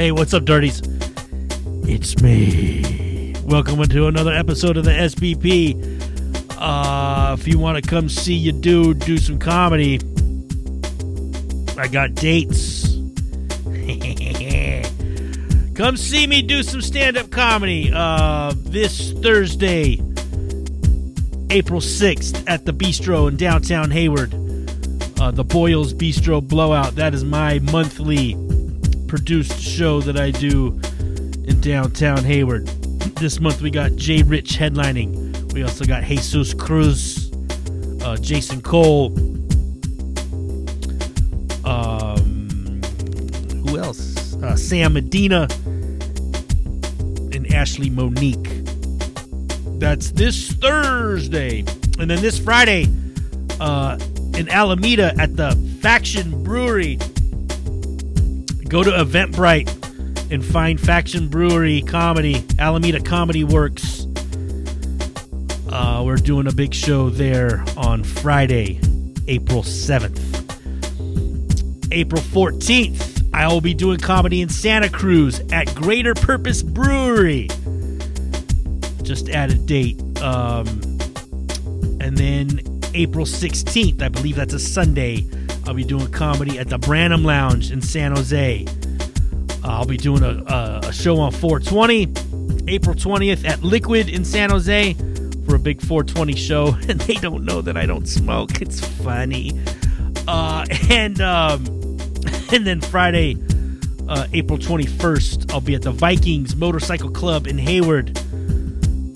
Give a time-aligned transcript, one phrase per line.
[0.00, 0.80] Hey, what's up, dirties?
[1.84, 3.34] It's me.
[3.44, 6.56] Welcome to another episode of the SBP.
[6.56, 10.00] Uh, if you want to come see your dude do some comedy,
[11.76, 12.96] I got dates.
[15.74, 17.92] come see me do some stand-up comedy.
[17.94, 20.00] Uh, this Thursday,
[21.50, 24.32] April 6th at the Bistro in downtown Hayward.
[25.20, 26.94] Uh, the Boyles Bistro Blowout.
[26.94, 28.34] That is my monthly
[29.10, 30.78] produced show that I do
[31.44, 32.66] in downtown Hayward.
[33.16, 35.52] This month we got Jay Rich headlining.
[35.52, 37.30] We also got Jesus Cruz,
[38.02, 39.12] uh, Jason Cole.
[41.64, 42.80] Um,
[43.64, 44.34] who else?
[44.34, 45.46] Uh, Sam Medina
[47.32, 48.64] and Ashley Monique.
[49.78, 51.60] That's this Thursday.
[51.98, 52.88] And then this Friday,
[53.60, 53.98] uh,
[54.34, 56.98] in Alameda at the Faction Brewery.
[58.70, 64.06] Go to Eventbrite and find Faction Brewery Comedy, Alameda Comedy Works.
[65.68, 68.78] Uh, we're doing a big show there on Friday,
[69.26, 70.20] April 7th.
[71.90, 77.48] April 14th, I will be doing comedy in Santa Cruz at Greater Purpose Brewery.
[79.02, 80.00] Just add a date.
[80.22, 80.68] Um,
[82.00, 82.60] and then
[82.94, 84.00] April 16th.
[84.00, 85.26] I believe that's a Sunday.
[85.70, 88.66] I'll be doing comedy at the Branham Lounge in San Jose.
[88.66, 94.24] Uh, I'll be doing a, a, a, show on 420, April 20th at Liquid in
[94.24, 94.94] San Jose
[95.46, 96.76] for a big 420 show.
[96.88, 98.60] And they don't know that I don't smoke.
[98.60, 99.60] It's funny.
[100.26, 101.64] Uh, and um,
[102.52, 103.36] and then Friday,
[104.08, 108.18] uh, April 21st, I'll be at the Vikings Motorcycle Club in Hayward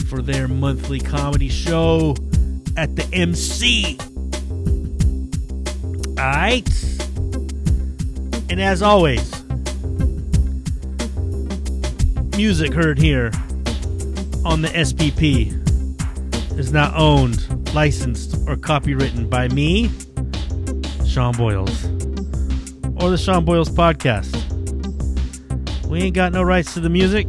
[0.07, 2.15] for their monthly comedy show
[2.77, 3.99] at the MC.
[6.25, 6.67] Alright?
[8.49, 9.45] And as always,
[12.35, 13.31] music heard here
[14.43, 15.53] on the SBP
[16.59, 19.91] is not owned, licensed, or copywritten by me,
[21.07, 21.85] Sean Boyles,
[23.03, 24.35] or the Sean Boyles Podcast.
[25.87, 27.27] We ain't got no rights to the music,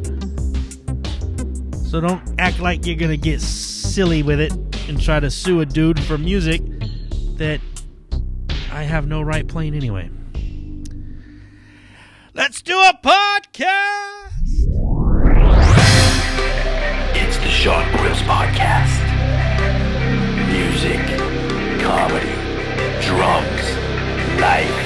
[1.89, 4.53] so don't act like you're gonna get silly with it
[4.87, 6.61] and try to sue a dude for music
[7.35, 7.59] that
[8.75, 10.09] I have no right playing anyway.
[12.33, 14.33] Let's do a podcast.
[17.15, 18.99] It's the Sean Boyles Podcast.
[20.51, 20.99] Music,
[21.79, 22.35] comedy,
[22.99, 24.81] drums, life.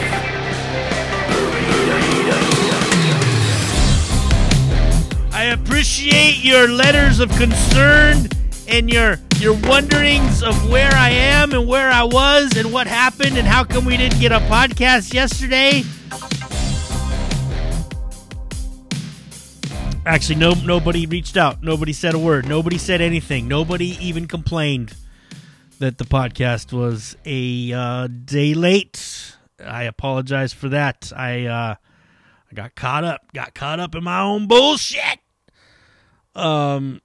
[5.34, 8.28] I appreciate your letters of concern
[8.68, 13.38] and your your wonderings of where I am and where I was and what happened
[13.38, 15.84] and how come we didn't get a podcast yesterday.
[20.06, 21.64] Actually, no nobody reached out.
[21.64, 22.48] Nobody said a word.
[22.48, 23.48] Nobody said anything.
[23.48, 24.94] Nobody even complained
[25.80, 29.36] that the podcast was a uh, day late.
[29.64, 31.14] I apologize for that.
[31.16, 31.76] I uh,
[32.52, 33.22] I got caught up.
[33.34, 35.20] Got caught up in my own bullshit.
[36.36, 37.02] Um,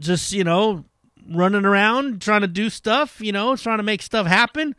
[0.00, 0.84] just you know,
[1.28, 4.74] running around trying to do stuff, you know, trying to make stuff happen.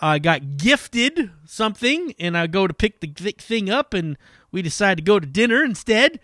[0.00, 4.16] I got gifted something, and I go to pick the thing up, and
[4.50, 6.20] we decide to go to dinner instead.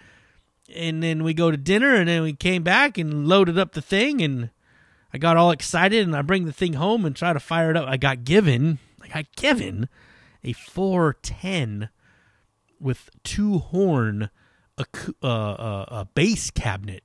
[0.74, 3.82] And then we go to dinner, and then we came back and loaded up the
[3.82, 4.50] thing, and
[5.12, 7.76] I got all excited, and I bring the thing home and try to fire it
[7.76, 7.86] up.
[7.86, 9.88] I got given, I got given
[10.42, 11.90] a 410
[12.80, 14.30] with two horn
[14.78, 14.84] a,
[15.22, 17.02] uh, uh, a bass cabinet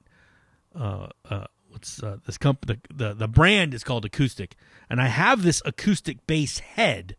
[0.75, 4.55] uh, uh, what's uh, this company the, the the brand is called acoustic.
[4.89, 7.15] And i have this acoustic bass head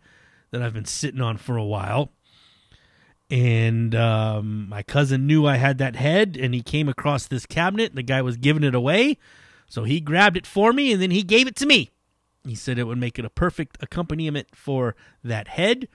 [0.50, 2.10] that i've been sitting on for a while.
[3.30, 7.94] And um, my cousin knew i had that head and he came across this cabinet
[7.94, 9.18] the guy was giving it away.
[9.68, 11.90] So he grabbed it for me and then he gave it to me.
[12.44, 14.94] He said it would make it a perfect accompaniment for
[15.24, 15.88] that head.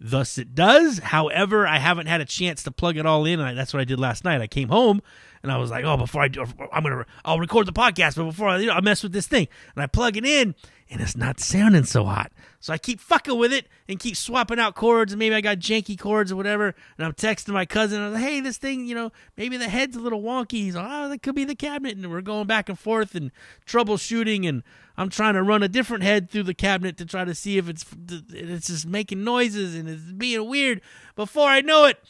[0.00, 0.98] Thus it does.
[0.98, 3.38] However i haven't had a chance to plug it all in.
[3.38, 4.40] That's what i did last night.
[4.40, 5.02] I came home
[5.42, 8.24] and I was like, oh, before I do, I'm gonna, I'll record the podcast, but
[8.24, 10.54] before I, you know, I mess with this thing, and I plug it in,
[10.90, 12.32] and it's not sounding so hot.
[12.60, 15.58] So I keep fucking with it and keep swapping out chords, and maybe I got
[15.58, 16.74] janky chords or whatever.
[16.96, 19.96] And I'm texting my cousin, I'm like, hey, this thing, you know, maybe the head's
[19.96, 20.62] a little wonky.
[20.62, 23.30] He's like, oh, that could be the cabinet, and we're going back and forth and
[23.66, 24.62] troubleshooting, and
[24.96, 27.68] I'm trying to run a different head through the cabinet to try to see if
[27.68, 27.86] it's
[28.32, 30.80] it's just making noises and it's being weird.
[31.14, 32.02] Before I know it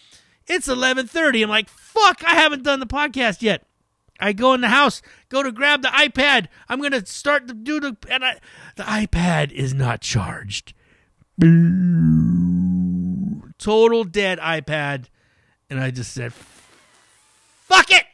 [0.48, 1.42] it's 11:30.
[1.42, 3.64] I'm like, "Fuck, I haven't done the podcast yet."
[4.20, 6.48] I go in the house, go to grab the iPad.
[6.68, 8.40] I'm going to start to do the and I,
[8.76, 10.74] the iPad is not charged.
[13.58, 15.06] Total dead iPad
[15.70, 18.04] And I just said, fuck it.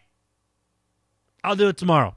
[1.43, 2.17] I'll do it tomorrow.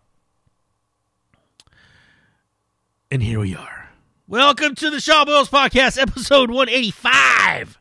[3.09, 3.89] And here we are.
[4.27, 7.79] Welcome to the Sean Boyles Podcast, episode 185.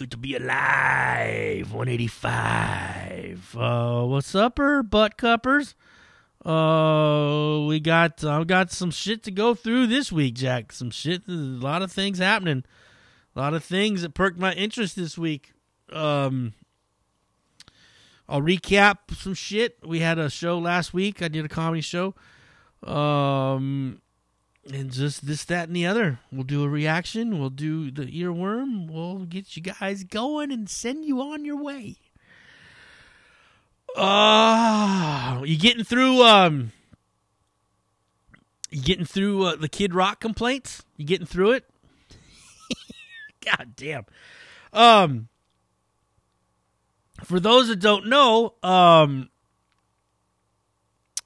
[0.00, 1.74] Good to be alive.
[1.74, 3.54] 185.
[3.54, 5.74] Uh, what's upper butt cuppers?
[6.42, 10.72] Uh, we got I've got some shit to go through this week, Jack.
[10.72, 12.64] Some shit, a lot of things happening.
[13.36, 15.52] A lot of things that perked my interest this week.
[15.92, 16.54] Um,
[18.26, 19.76] I'll recap some shit.
[19.84, 21.20] We had a show last week.
[21.20, 22.14] I did a comedy show.
[22.84, 24.00] Um,
[24.68, 26.18] and just this, that, and the other.
[26.30, 27.38] We'll do a reaction.
[27.38, 28.90] We'll do the earworm.
[28.90, 31.96] We'll get you guys going and send you on your way.
[33.96, 36.72] Uh, you getting through, um,
[38.70, 40.82] you getting through uh, the Kid Rock complaints?
[40.96, 41.64] You getting through it?
[43.44, 44.04] God damn.
[44.72, 45.28] Um,
[47.24, 49.30] for those that don't know, um,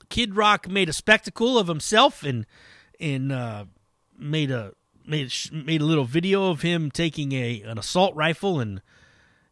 [0.09, 2.47] Kid Rock made a spectacle of himself and
[3.01, 3.65] and uh,
[4.19, 4.73] made a
[5.07, 8.81] made made a little video of him taking a an assault rifle and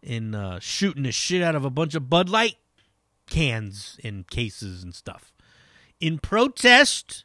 [0.02, 2.56] and uh, shooting the shit out of a bunch of Bud Light
[3.28, 5.32] cans and cases and stuff
[6.00, 7.24] in protest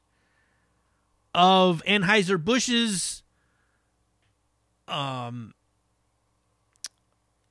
[1.34, 3.24] of Anheuser Busch's
[4.88, 5.54] um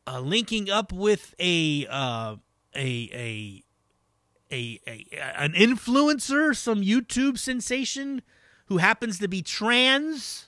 [0.06, 2.36] uh, linking up with a uh,
[2.74, 3.62] a a
[4.50, 8.22] a, a an influencer, some YouTube sensation
[8.66, 10.46] who happens to be trans,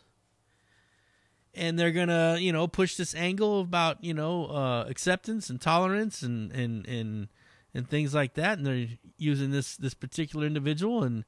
[1.54, 6.22] and they're gonna you know push this angle about you know uh, acceptance and tolerance
[6.22, 7.28] and and and
[7.74, 11.24] and things like that, and they're using this this particular individual, and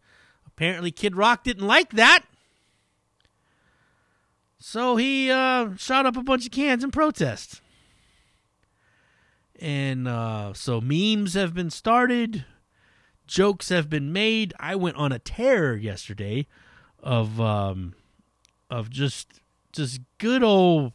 [0.46, 2.24] apparently Kid Rock didn't like that.
[4.58, 7.62] So he uh, shot up a bunch of cans in protest.
[9.58, 12.44] And uh, so memes have been started,
[13.26, 14.54] jokes have been made.
[14.60, 16.46] I went on a tear yesterday
[17.02, 17.94] of um,
[18.70, 19.40] of just
[19.72, 20.92] just good old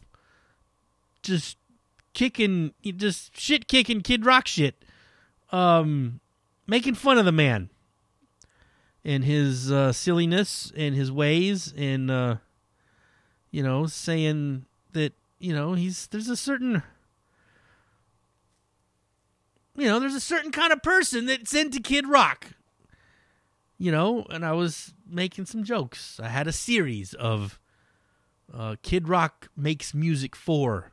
[1.22, 1.56] just
[2.12, 4.84] kicking just shit kicking kid rock shit
[5.52, 6.20] um
[6.66, 7.68] making fun of the man
[9.04, 12.36] and his uh, silliness and his ways and uh
[13.50, 16.82] you know saying that you know he's there's a certain
[19.76, 22.52] you know, there's a certain kind of person that's into Kid Rock.
[23.78, 26.18] You know, and I was making some jokes.
[26.22, 27.60] I had a series of
[28.52, 30.92] uh, Kid Rock makes music for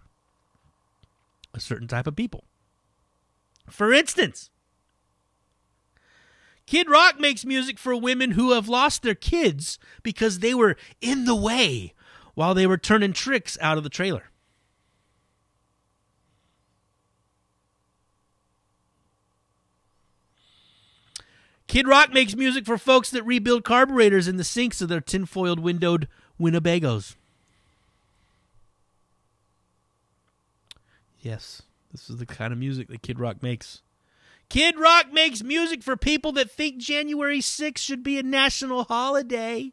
[1.54, 2.44] a certain type of people.
[3.70, 4.50] For instance,
[6.66, 11.26] Kid Rock makes music for women who have lost their kids because they were in
[11.26, 11.94] the way
[12.34, 14.32] while they were turning tricks out of the trailer.
[21.68, 25.60] Kid Rock makes music for folks that rebuild carburetors in the sinks of their tinfoiled
[25.60, 26.08] windowed
[26.40, 27.16] Winnebagos.
[31.22, 33.82] Yes, this is the kind of music that Kid Rock makes.
[34.50, 39.72] Kid Rock makes music for people that think January 6th should be a national holiday.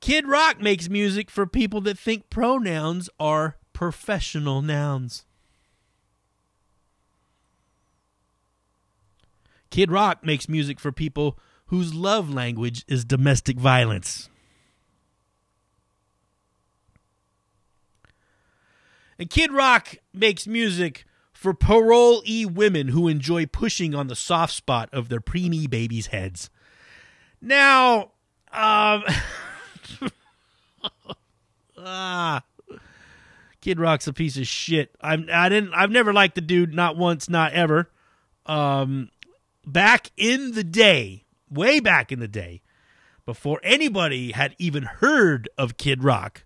[0.00, 5.24] Kid Rock makes music for people that think pronouns are professional nouns.
[9.70, 14.28] Kid Rock makes music for people whose love language is domestic violence.
[19.18, 24.88] And Kid Rock makes music for parolee women who enjoy pushing on the soft spot
[24.92, 26.50] of their preemie babies' heads.
[27.40, 28.12] Now,
[28.52, 29.04] um,
[31.78, 32.42] ah,
[33.60, 34.94] Kid Rock's a piece of shit.
[35.00, 37.90] I'm I didn't I've never liked the dude, not once, not ever.
[38.46, 39.10] Um,
[39.66, 42.62] back in the day, way back in the day,
[43.26, 46.44] before anybody had even heard of Kid Rock,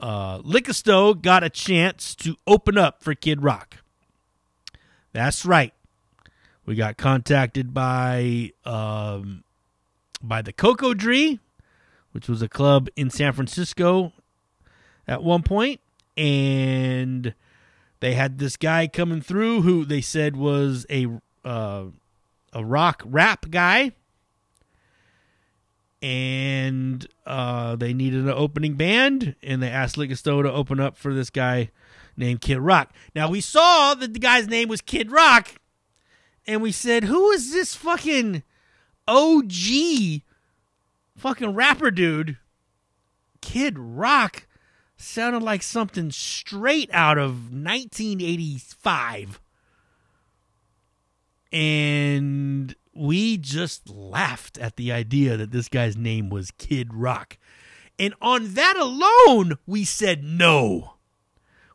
[0.00, 3.78] uh, got a chance to open up for Kid Rock.
[5.12, 5.72] That's right.
[6.64, 9.44] We got contacted by um,
[10.22, 11.38] by the Cocodrie,
[12.12, 14.12] which was a club in San Francisco
[15.06, 15.80] at one point,
[16.16, 17.34] and
[18.00, 21.06] they had this guy coming through who they said was a
[21.44, 21.84] uh,
[22.56, 23.92] a rock rap guy,
[26.00, 31.12] and uh, they needed an opening band, and they asked Lickisto to open up for
[31.12, 31.70] this guy
[32.16, 32.94] named Kid Rock.
[33.14, 35.56] Now we saw that the guy's name was Kid Rock,
[36.46, 38.42] and we said, "Who is this fucking
[39.06, 40.22] OG
[41.14, 42.38] fucking rapper dude,
[43.42, 44.46] Kid Rock?"
[44.96, 49.40] sounded like something straight out of 1985.
[51.56, 57.38] And we just laughed at the idea that this guy's name was Kid Rock.
[57.98, 60.96] And on that alone, we said no.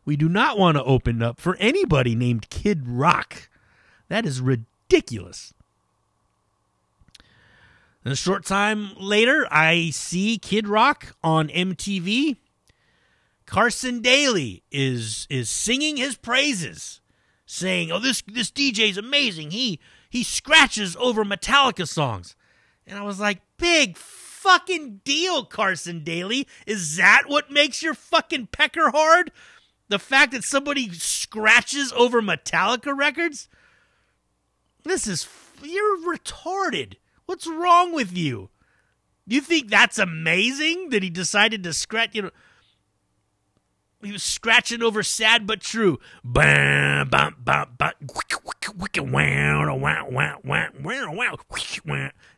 [0.06, 3.50] We do not want to open up for anybody named Kid Rock.
[4.08, 5.52] That is ridiculous.
[8.06, 12.36] And a short time later, I see Kid Rock on MTV.
[13.48, 17.01] Carson Daly is is singing his praises,
[17.52, 19.52] saying, "Oh, this this DJ is amazing.
[19.52, 19.80] He
[20.10, 22.36] he scratches over Metallica songs."
[22.88, 26.48] And I was like, "Big fucking deal, Carson Daly.
[26.66, 29.32] Is that what makes your fucking pecker hard?
[29.90, 33.50] The fact that somebody scratches over Metallica records?
[34.84, 35.28] This is
[35.62, 36.96] you're retarded.
[37.26, 38.50] What's wrong with you?
[39.28, 42.32] You think that's amazing that he decided to scratch, you know,
[44.04, 46.00] he was scratching over sad but true.
[46.24, 47.92] Bam, bam, bam, bam.
[48.02, 48.12] It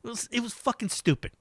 [0.04, 1.32] was, it was fucking stupid.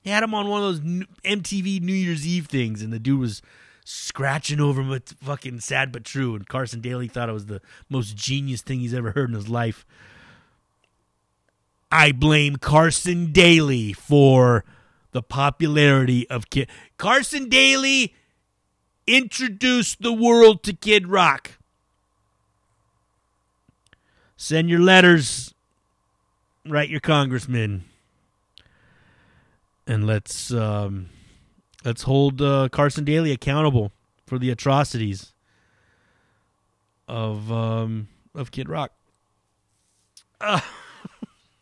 [0.00, 0.80] He had him on one of those
[1.24, 3.42] MTV New Year's Eve things, and the dude was
[3.84, 6.34] scratching over him fucking sad but true.
[6.34, 9.48] And Carson Daly thought it was the most genius thing he's ever heard in his
[9.48, 9.84] life.
[11.90, 14.64] I blame Carson Daly for
[15.12, 16.68] the popularity of Kid.
[16.96, 18.14] Carson Daly
[19.06, 21.52] introduced the world to Kid Rock.
[24.36, 25.54] Send your letters.
[26.64, 27.84] Write your congressman
[29.86, 31.08] and let's um,
[31.84, 33.92] let's hold uh, Carson Daly accountable
[34.26, 35.32] for the atrocities
[37.08, 38.92] of um, of Kid Rock.
[40.40, 40.60] Uh,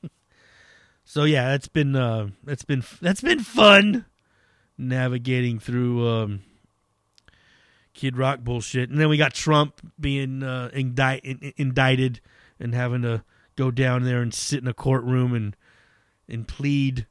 [1.04, 4.04] so yeah, that's been uh, that's been that's been fun
[4.76, 6.42] navigating through um,
[7.94, 11.24] Kid Rock bullshit, and then we got Trump being uh, indict,
[11.56, 12.20] indicted
[12.58, 13.22] and having to
[13.56, 15.56] go down there and sit in a courtroom and
[16.28, 17.06] and plead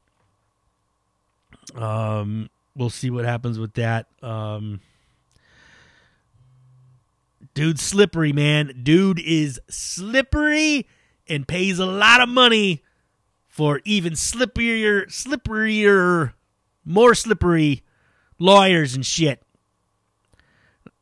[1.74, 4.06] um, we'll see what happens with that.
[4.22, 4.80] Um,
[7.54, 8.80] dude's slippery, man.
[8.82, 10.86] Dude is slippery
[11.28, 12.82] and pays a lot of money
[13.48, 16.32] for even slipperier, slipperier,
[16.84, 17.82] more slippery
[18.38, 19.42] lawyers and shit.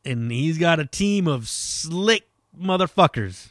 [0.05, 2.27] And he's got a team of slick
[2.57, 3.49] motherfuckers.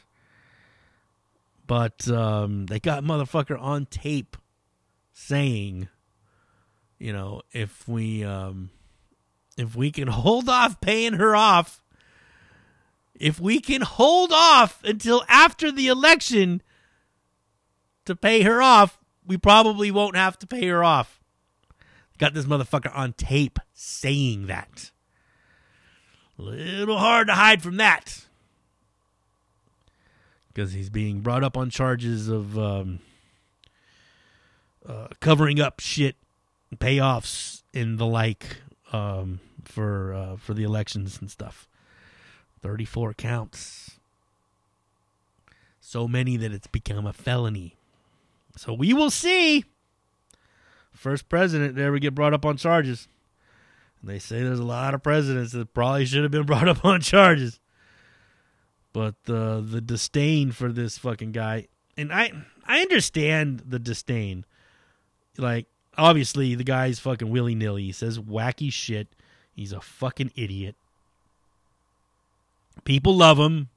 [1.67, 4.35] But um, they got motherfucker on tape
[5.13, 5.87] saying
[6.99, 8.69] you know, if we um,
[9.57, 11.81] if we can hold off paying her off,
[13.15, 16.61] if we can hold off until after the election
[18.05, 21.21] to pay her off, we probably won't have to pay her off.
[22.17, 24.91] Got this motherfucker on tape saying that.
[26.39, 28.25] Little hard to hide from that.
[30.47, 32.99] Because he's being brought up on charges of um,
[34.87, 36.15] uh, covering up shit
[36.77, 38.61] payoffs and the like
[38.93, 41.67] um, for uh, for the elections and stuff.
[42.61, 43.99] Thirty four counts,
[45.81, 47.75] so many that it's become a felony.
[48.55, 49.65] So we will see.
[50.93, 53.09] First president to ever get brought up on charges.
[54.03, 57.01] They say there's a lot of presidents that probably should have been brought up on
[57.01, 57.59] charges.
[58.93, 62.31] But the the disdain for this fucking guy, and I
[62.65, 64.45] I understand the disdain.
[65.37, 67.83] Like obviously the guy's fucking willy nilly.
[67.83, 69.07] He says wacky shit.
[69.53, 70.75] He's a fucking idiot.
[72.85, 73.69] People love him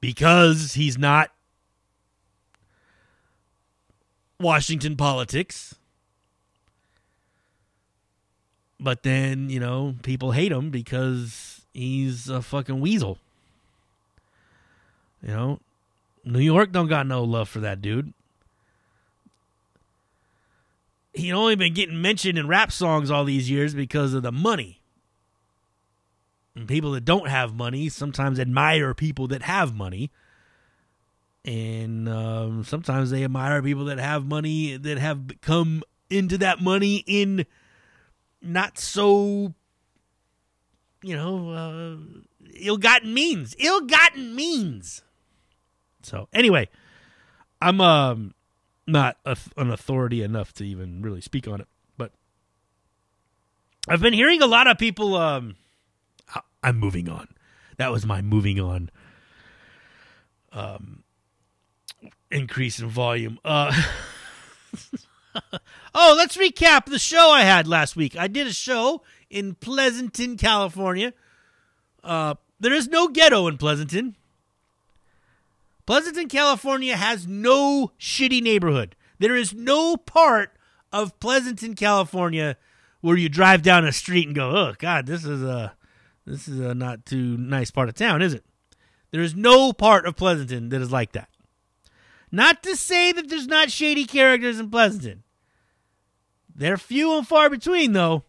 [0.00, 1.30] because he's not
[4.40, 5.76] Washington politics.
[8.80, 13.18] But then, you know, people hate him because he's a fucking weasel.
[15.22, 15.60] You know,
[16.24, 18.12] New York don't got no love for that dude
[21.18, 24.80] He'd only been getting mentioned in rap songs all these years because of the money.
[26.54, 30.10] And people that don't have money sometimes admire people that have money.
[31.44, 37.02] And um, sometimes they admire people that have money that have come into that money
[37.06, 37.46] in
[38.40, 39.54] not so,
[41.02, 41.96] you know, uh,
[42.54, 43.54] ill-gotten means.
[43.58, 45.02] Ill-gotten means.
[46.02, 46.68] So anyway,
[47.60, 48.34] I'm um
[48.86, 51.68] not a, an authority enough to even really speak on it.
[51.96, 52.12] But
[53.86, 55.14] I've been hearing a lot of people.
[55.16, 55.56] Um,
[56.62, 57.28] I'm moving on.
[57.76, 58.90] That was my moving on.
[60.52, 61.04] Um,
[62.30, 63.38] increase in volume.
[63.44, 63.72] Uh,
[65.94, 68.16] oh, let's recap the show I had last week.
[68.16, 71.12] I did a show in Pleasanton, California.
[72.02, 74.16] Uh, there is no ghetto in Pleasanton.
[75.86, 78.94] Pleasanton, California has no shitty neighborhood.
[79.18, 80.52] There is no part
[80.92, 82.56] of Pleasanton, California
[83.00, 85.74] where you drive down a street and go, "Oh god, this is a
[86.26, 88.44] this is a not too nice part of town, is it?"
[89.10, 91.28] There is no part of Pleasanton that is like that.
[92.30, 95.22] Not to say that there's not shady characters in Pleasanton.
[96.58, 98.24] They're few and far between though.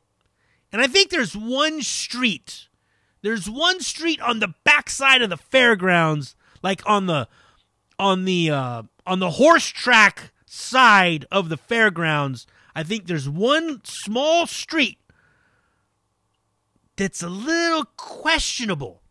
[0.72, 2.68] And I think there's one street.
[3.24, 7.28] There's one street on the backside of the fairgrounds, like on the
[7.98, 12.46] on the uh on the horse track side of the fairgrounds.
[12.76, 15.00] I think there's one small street
[16.96, 19.02] that's a little questionable.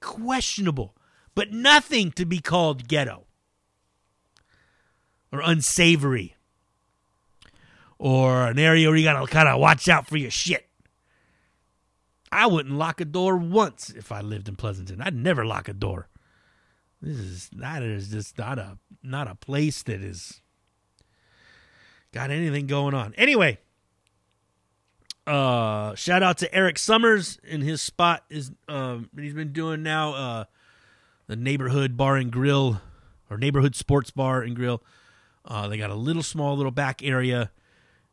[0.00, 0.96] Questionable,
[1.36, 3.26] but nothing to be called ghetto
[5.32, 6.33] or unsavory
[7.98, 10.68] or an area where you gotta kind of watch out for your shit.
[12.30, 15.00] I wouldn't lock a door once if I lived in Pleasanton.
[15.00, 16.08] I'd never lock a door.
[17.00, 20.40] This is that is just not a not a place that is
[22.12, 23.14] got anything going on.
[23.14, 23.58] Anyway,
[25.26, 30.14] uh shout out to Eric Summers in his spot is um he's been doing now
[30.14, 30.44] uh
[31.26, 32.80] the neighborhood bar and grill
[33.30, 34.82] or neighborhood sports bar and grill.
[35.44, 37.50] Uh they got a little small little back area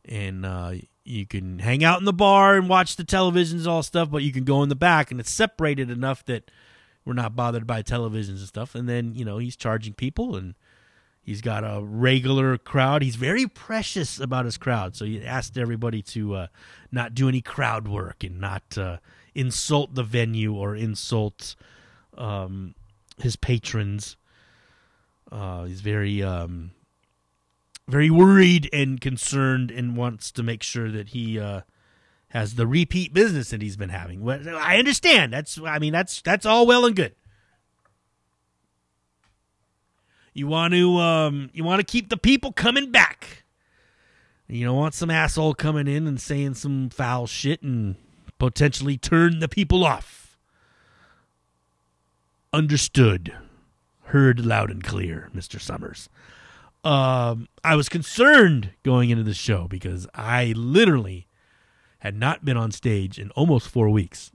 [0.05, 4.09] and uh you can hang out in the bar and watch the televisions all stuff,
[4.09, 6.51] but you can go in the back and it's separated enough that
[7.03, 8.75] we're not bothered by televisions and stuff.
[8.75, 10.53] And then, you know, he's charging people and
[11.21, 13.01] he's got a regular crowd.
[13.01, 14.95] He's very precious about his crowd.
[14.95, 16.47] So he asked everybody to uh,
[16.91, 18.97] not do any crowd work and not uh,
[19.33, 21.55] insult the venue or insult
[22.15, 22.75] um,
[23.19, 24.17] his patrons.
[25.31, 26.71] Uh, he's very, um,
[27.91, 31.61] very worried and concerned and wants to make sure that he uh,
[32.29, 34.27] has the repeat business that he's been having.
[34.29, 35.33] I understand.
[35.33, 37.13] That's I mean that's that's all well and good.
[40.33, 43.43] You want to um you want to keep the people coming back.
[44.47, 47.95] You don't want some asshole coming in and saying some foul shit and
[48.39, 50.37] potentially turn the people off.
[52.53, 53.33] Understood.
[54.05, 55.59] Heard loud and clear, Mr.
[55.59, 56.09] Summers.
[56.83, 61.27] Um, I was concerned going into the show because I literally
[61.99, 64.31] had not been on stage in almost four weeks.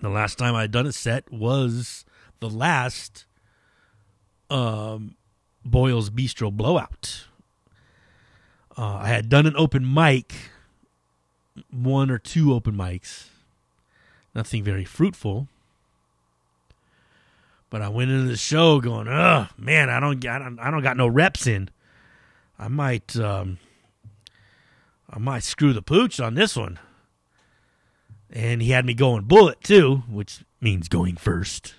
[0.00, 2.04] The last time I had done a set was
[2.38, 3.26] the last
[4.48, 5.16] um,
[5.64, 7.26] Boyle's Bistro blowout.
[8.76, 10.32] Uh, I had done an open mic,
[11.70, 13.26] one or two open mics,
[14.36, 15.48] nothing very fruitful.
[17.70, 20.96] But I went into the show going, "Oh man, I don't, don't, I don't got
[20.96, 21.68] no reps in.
[22.58, 23.58] I might, um,
[25.10, 26.78] I might screw the pooch on this one."
[28.30, 31.74] And he had me going bullet too, which means going first.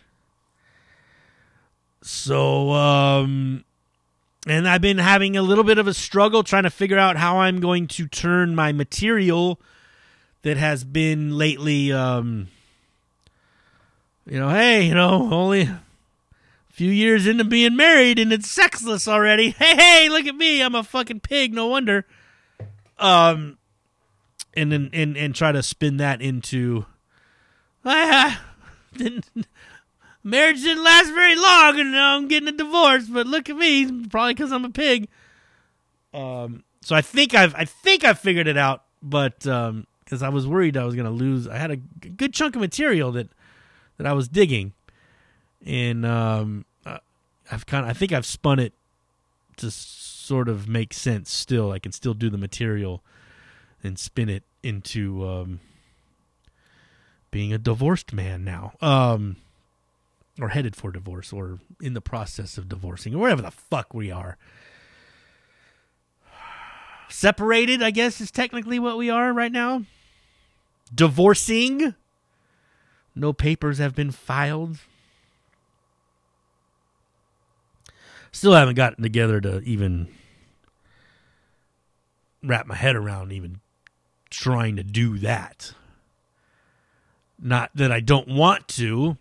[2.01, 3.63] So, um,
[4.47, 7.39] and I've been having a little bit of a struggle trying to figure out how
[7.39, 9.59] I'm going to turn my material
[10.43, 12.47] that has been lately, um,
[14.29, 15.81] you know, hey, you know, only a
[16.69, 19.49] few years into being married and it's sexless already.
[19.51, 20.61] Hey, hey, look at me.
[20.61, 21.53] I'm a fucking pig.
[21.53, 22.05] No wonder.
[22.99, 23.57] Um,
[24.53, 26.85] and then, and, and try to spin that into,
[27.83, 28.43] ah,
[28.95, 29.25] didn't,
[30.23, 34.05] marriage didn't last very long and now I'm getting a divorce, but look at me,
[34.07, 35.07] probably because I'm a pig.
[36.13, 40.29] Um, so I think I've, I think I've figured it out, but, um, because I
[40.29, 41.47] was worried I was going to lose.
[41.47, 43.29] I had a good chunk of material that
[43.99, 44.71] that I was digging,
[45.63, 46.65] and um,
[47.51, 48.73] I've kind of I think I've spun it
[49.57, 51.31] to sort of make sense.
[51.31, 53.03] Still, I can still do the material
[53.83, 55.59] and spin it into um,
[57.29, 59.35] being a divorced man now, um,
[60.39, 64.09] or headed for divorce, or in the process of divorcing, or whatever the fuck we
[64.09, 64.37] are.
[67.09, 69.83] Separated, I guess, is technically what we are right now
[70.93, 71.95] divorcing.
[73.19, 74.77] No papers have been filed.
[78.31, 80.07] Still haven't gotten together to even
[82.41, 83.59] wrap my head around even
[84.29, 85.73] trying to do that.
[87.37, 89.17] Not that I don't want to.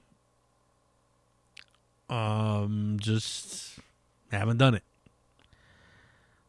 [2.09, 3.81] Um just
[4.31, 4.85] haven't done it.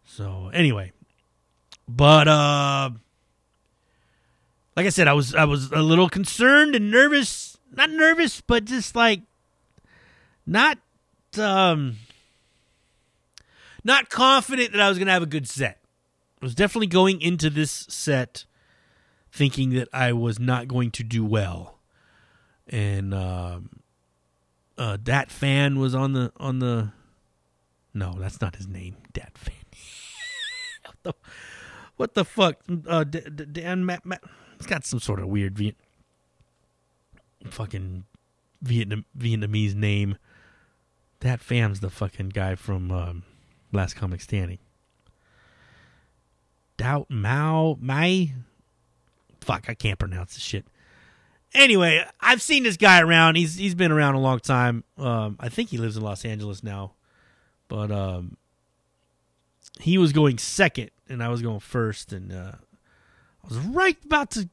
[0.06, 0.92] So anyway,
[1.88, 2.92] but uh
[4.80, 7.58] like I said, I was I was a little concerned and nervous.
[7.76, 9.24] Not nervous, but just like
[10.46, 10.78] not
[11.38, 11.98] um
[13.84, 15.82] not confident that I was gonna have a good set.
[16.42, 18.46] I was definitely going into this set
[19.34, 21.78] thinking that I was not going to do well.
[22.66, 23.82] And um,
[24.78, 26.94] uh, Dat Phan was on the on the.
[27.94, 28.96] No, that's not his name.
[29.12, 29.56] Dat Phan.
[30.86, 31.14] what the
[31.98, 32.62] what the fuck?
[32.88, 34.24] Uh, Dan Matt, Matt.
[34.60, 35.76] He's got some sort of weird Viet,
[37.46, 38.04] fucking
[38.62, 40.18] Vietnam Vietnamese name.
[41.22, 43.24] Dat Phan's the fucking guy from um,
[43.72, 44.60] Last Comic Standing.
[46.78, 48.34] Doubt Mao Mai.
[49.42, 50.66] Fuck, I can't pronounce this shit.
[51.54, 53.36] Anyway, I've seen this guy around.
[53.36, 54.84] He's he's been around a long time.
[54.98, 56.94] Um, I think he lives in Los Angeles now,
[57.68, 58.38] but um,
[59.80, 62.52] he was going second, and I was going first, and uh,
[63.44, 64.50] I was right about to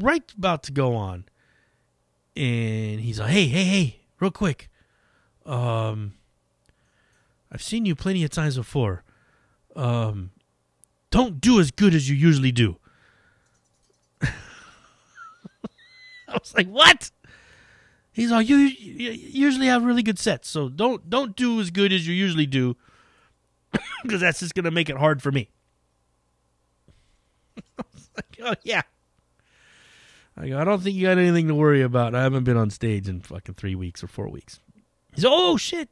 [0.00, 1.24] right about to go on,
[2.36, 4.68] and he's like, "Hey, hey, hey, real quick,
[5.46, 6.14] um,
[7.52, 9.02] I've seen you plenty of times before.
[9.76, 10.30] Um,
[11.10, 12.76] don't do as good as you usually do."
[14.22, 14.28] I
[16.28, 17.10] was like, "What?"
[18.12, 21.92] He's like, "You, you usually have really good sets, so don't don't do as good
[21.92, 22.76] as you usually do,
[24.02, 25.50] because that's just gonna make it hard for me."
[28.16, 28.82] Like, "Oh yeah."
[30.36, 32.14] I go, I don't think you got anything to worry about.
[32.14, 34.60] I haven't been on stage in fucking three weeks or four weeks.
[35.14, 35.88] He's oh shit.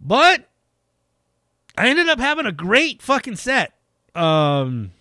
[0.00, 0.48] But
[1.76, 3.72] I ended up having a great fucking set.
[4.14, 4.92] Um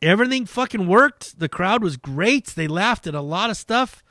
[0.00, 1.38] everything fucking worked.
[1.38, 2.46] The crowd was great.
[2.46, 4.02] They laughed at a lot of stuff.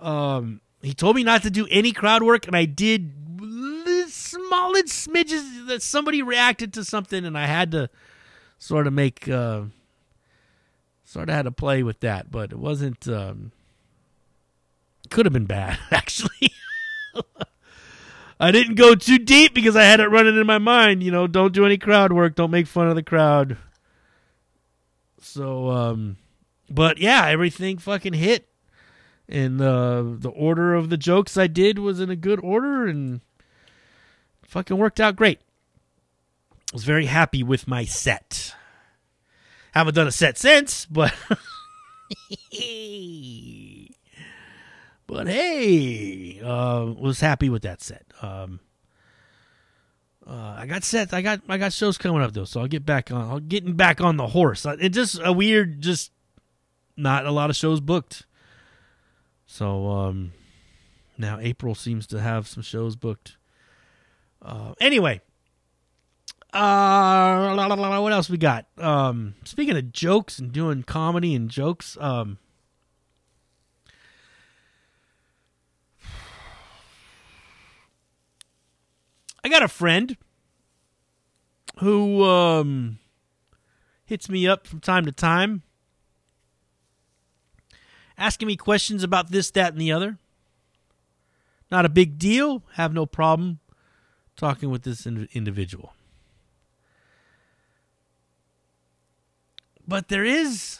[0.00, 3.12] Um he told me not to do any crowd work and I did
[4.08, 7.90] small smidges that somebody reacted to something and I had to
[8.62, 9.62] sort of make uh
[11.04, 13.08] sort of had to play with that, but it wasn't.
[13.08, 13.50] Um,
[15.10, 16.52] could have been bad, actually.
[18.40, 21.02] I didn't go too deep because I had it running in my mind.
[21.02, 22.34] You know, don't do any crowd work.
[22.34, 23.56] Don't make fun of the crowd.
[25.20, 26.16] So, um,
[26.70, 28.48] but yeah, everything fucking hit,
[29.28, 33.20] and uh, the order of the jokes I did was in a good order, and
[34.44, 35.40] fucking worked out great.
[36.72, 38.54] Was very happy with my set.
[39.72, 41.14] Haven't done a set since, but
[45.06, 48.04] but hey, uh, was happy with that set.
[48.22, 48.60] Um,
[50.26, 51.12] uh, I got sets.
[51.12, 53.30] I got I got shows coming up though, so I'll get back on.
[53.30, 54.64] I'll getting back on the horse.
[54.64, 56.12] It's just a weird, just
[56.96, 58.26] not a lot of shows booked.
[59.46, 60.32] So um,
[61.18, 63.36] now April seems to have some shows booked.
[64.40, 65.20] Uh, anyway,
[66.52, 68.66] uh, what else we got?
[68.78, 72.38] Um, speaking of jokes and doing comedy and jokes, um,
[79.44, 80.16] I got a friend
[81.78, 82.98] who um
[84.04, 85.62] hits me up from time to time,
[88.18, 90.18] asking me questions about this, that, and the other.
[91.70, 92.62] Not a big deal.
[92.74, 93.60] Have no problem
[94.36, 95.94] talking with this individual.
[99.86, 100.78] But there is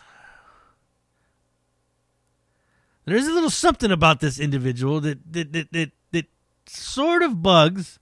[3.05, 6.27] there is a little something about this individual that that that that, that
[6.67, 7.99] sort of bugs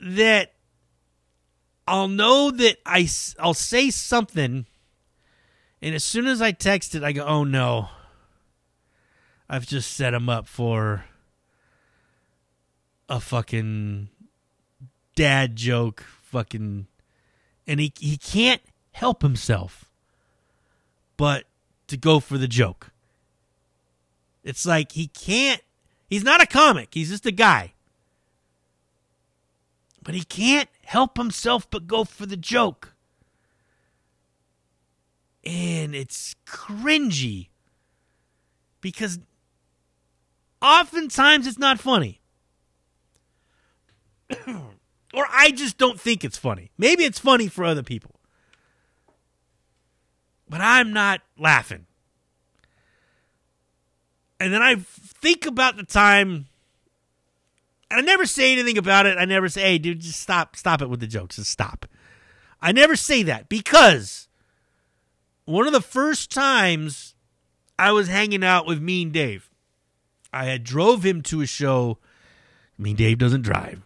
[0.00, 0.52] that
[1.88, 4.66] I'll know that I I'll say something
[5.82, 7.88] and as soon as I text it I go oh no.
[9.48, 11.04] I've just set him up for
[13.08, 14.08] a fucking
[15.14, 16.88] dad joke fucking
[17.66, 19.84] and he he can't help himself
[21.16, 21.44] but
[21.88, 22.90] to go for the joke.
[24.44, 25.60] It's like he can't
[26.08, 27.72] he's not a comic, he's just a guy.
[30.02, 32.92] But he can't help himself but go for the joke.
[35.44, 37.48] And it's cringy
[38.80, 39.18] because
[40.62, 42.20] oftentimes it's not funny.
[45.14, 46.70] or I just don't think it's funny.
[46.76, 48.20] Maybe it's funny for other people.
[50.48, 51.86] But I'm not laughing.
[54.38, 56.46] And then I think about the time
[57.90, 59.16] and I never say anything about it.
[59.18, 61.36] I never say, "Hey, dude, just stop stop it with the jokes.
[61.36, 61.86] Just stop."
[62.60, 64.28] I never say that because
[65.44, 67.14] one of the first times
[67.78, 69.50] I was hanging out with Mean Dave,
[70.32, 71.98] I had drove him to a show.
[72.76, 73.82] Mean Dave doesn't drive.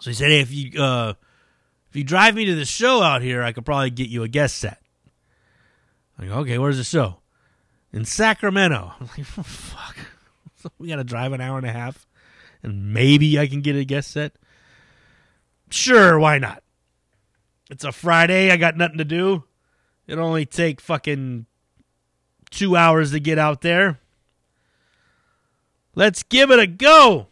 [0.00, 1.14] So he said, "Hey, if you uh,
[1.88, 4.28] if you drive me to the show out here, I could probably get you a
[4.28, 4.80] guest set."
[6.18, 7.18] I go, "Okay, where's the show?"
[7.92, 8.92] In Sacramento.
[9.00, 9.96] I'm like, oh, "Fuck,
[10.56, 12.06] so we got to drive an hour and a half,
[12.62, 14.32] and maybe I can get a guest set."
[15.70, 16.62] Sure, why not?
[17.70, 18.50] It's a Friday.
[18.50, 19.44] I got nothing to do.
[20.06, 21.46] It'll only take fucking
[22.50, 23.98] two hours to get out there.
[25.94, 27.28] Let's give it a go.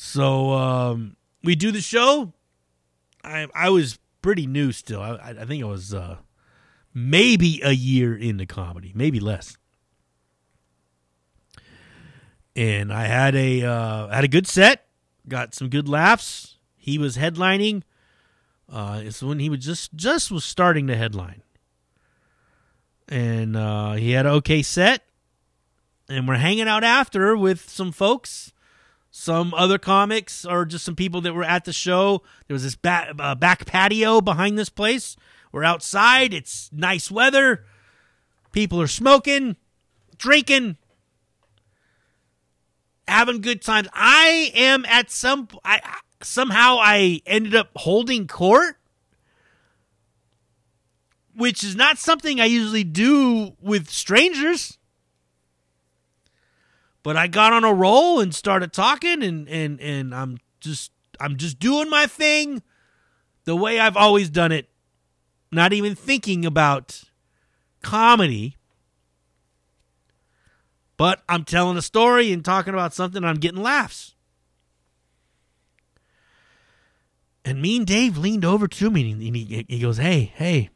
[0.00, 2.32] So um, we do the show.
[3.24, 5.02] I I was pretty new still.
[5.02, 6.18] I, I think I was uh,
[6.94, 9.56] maybe a year into comedy, maybe less.
[12.54, 14.86] And I had a uh, had a good set,
[15.26, 16.58] got some good laughs.
[16.76, 17.82] He was headlining.
[18.72, 21.42] Uh, it's when he was just just was starting to headline,
[23.08, 25.02] and uh, he had an okay set.
[26.08, 28.52] And we're hanging out after with some folks
[29.18, 32.22] some other comics or just some people that were at the show.
[32.46, 35.16] There was this back, uh, back patio behind this place.
[35.50, 36.32] We're outside.
[36.32, 37.64] It's nice weather.
[38.52, 39.56] People are smoking,
[40.18, 40.76] drinking,
[43.08, 43.88] having good times.
[43.92, 45.48] I am at some.
[45.64, 45.80] I
[46.22, 48.76] somehow I ended up holding court,
[51.34, 54.77] which is not something I usually do with strangers
[57.08, 61.38] but I got on a roll and started talking and and and I'm just I'm
[61.38, 62.62] just doing my thing
[63.44, 64.68] the way I've always done it,
[65.50, 67.04] not even thinking about
[67.82, 68.58] comedy.
[70.98, 74.14] But I'm telling a story and talking about something and I'm getting laughs.
[77.42, 80.68] And me and Dave leaned over to me and he, he goes, Hey, hey,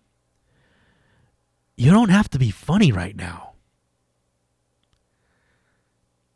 [1.77, 3.52] you don't have to be funny right now.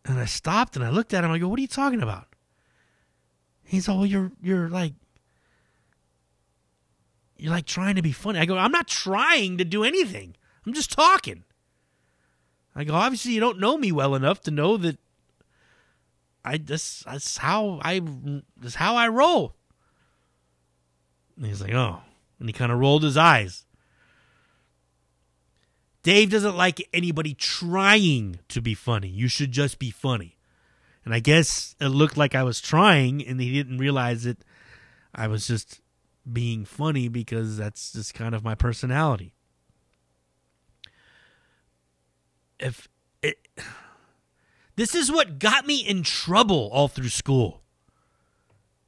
[0.06, 1.32] And I stopped and I looked at him.
[1.32, 2.28] I go, "What are you talking about?"
[3.64, 4.94] He's all, well, "You're you're like
[7.36, 10.36] you're like trying to be funny." I go, "I'm not trying to do anything.
[10.64, 11.42] I'm just talking."
[12.74, 14.98] I go, "Obviously, you don't know me well enough to know that
[16.44, 18.00] I this that's how I
[18.56, 19.56] that's how I roll."
[21.36, 22.02] And he's like, "Oh,"
[22.38, 23.65] and he kind of rolled his eyes.
[26.06, 29.08] Dave doesn't like anybody trying to be funny.
[29.08, 30.38] You should just be funny.
[31.04, 34.38] And I guess it looked like I was trying, and he didn't realize that
[35.12, 35.80] I was just
[36.32, 39.34] being funny because that's just kind of my personality.
[42.60, 42.86] If
[43.20, 43.38] it,
[44.76, 47.64] this is what got me in trouble all through school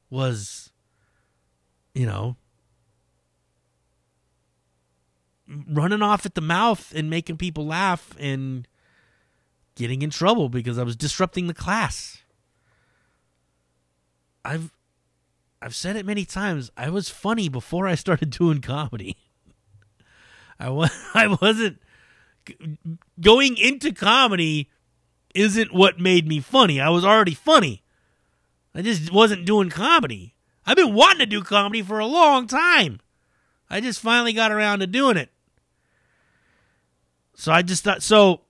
[0.08, 0.70] was,
[1.96, 2.36] you know,
[5.48, 8.68] running off at the mouth and making people laugh and
[9.74, 12.18] getting in trouble because I was disrupting the class.
[14.44, 14.72] I've
[15.60, 16.70] I've said it many times.
[16.76, 19.16] I was funny before I started doing comedy.
[20.58, 21.80] I was I wasn't
[23.20, 24.70] going into comedy
[25.34, 26.80] isn't what made me funny.
[26.80, 27.82] I was already funny.
[28.74, 30.34] I just wasn't doing comedy.
[30.66, 33.00] I've been wanting to do comedy for a long time.
[33.70, 35.30] I just finally got around to doing it.
[37.38, 38.40] So I just thought so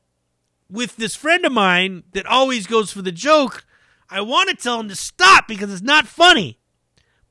[0.70, 3.66] with this friend of mine that always goes for the joke,
[4.09, 6.59] I want to tell him to stop because it's not funny.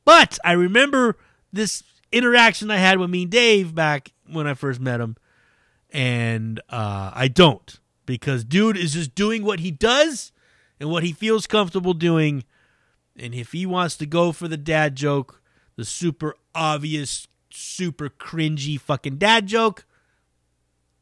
[0.06, 1.18] But I remember
[1.52, 5.18] this interaction I had with me and Dave back when I first met him,
[5.90, 10.32] and uh, I don't because dude is just doing what he does
[10.80, 12.44] and what he feels comfortable doing.
[13.18, 15.42] And if he wants to go for the dad joke,
[15.76, 19.86] the super obvious, super cringy fucking dad joke,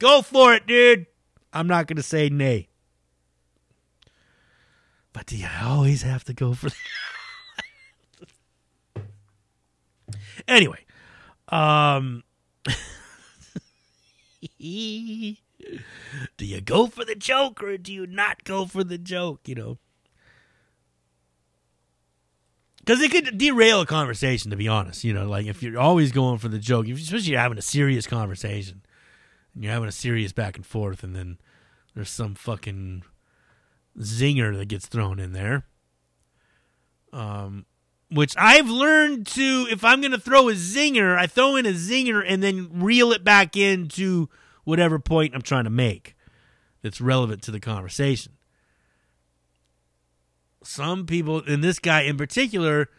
[0.06, 1.08] Go for it, dude.
[1.52, 2.68] I'm not going to say nay.
[5.14, 6.70] But do you always have to go for
[10.48, 10.86] Anyway,
[11.50, 12.22] um
[14.60, 15.36] do
[16.38, 19.80] you go for the joke or do you not go for the joke, you know?
[22.78, 25.04] Because it could derail a conversation, to be honest.
[25.04, 27.64] You know, like if you're always going for the joke, especially if you're having a
[27.64, 28.85] serious conversation,
[29.56, 31.40] and you're having a serious back and forth, and then
[31.96, 33.04] there's some fucking
[33.98, 35.64] zinger that gets thrown in there.
[37.14, 37.66] Um,
[38.12, 41.72] which I've learned to, if I'm going to throw a zinger, I throw in a
[41.72, 44.30] zinger and then reel it back into
[44.66, 46.16] whatever point I'm trying to make
[46.82, 48.34] that's relevant to the conversation.
[50.64, 52.90] Some people, and this guy in particular,